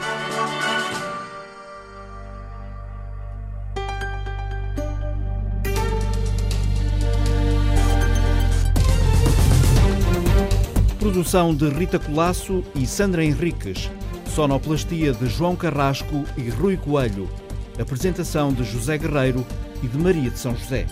[11.04, 13.90] Produção de Rita Colasso e Sandra Henriques.
[14.34, 17.28] Sonoplastia de João Carrasco e Rui Coelho.
[17.78, 19.44] Apresentação de José Guerreiro
[19.82, 20.86] e de Maria de São José.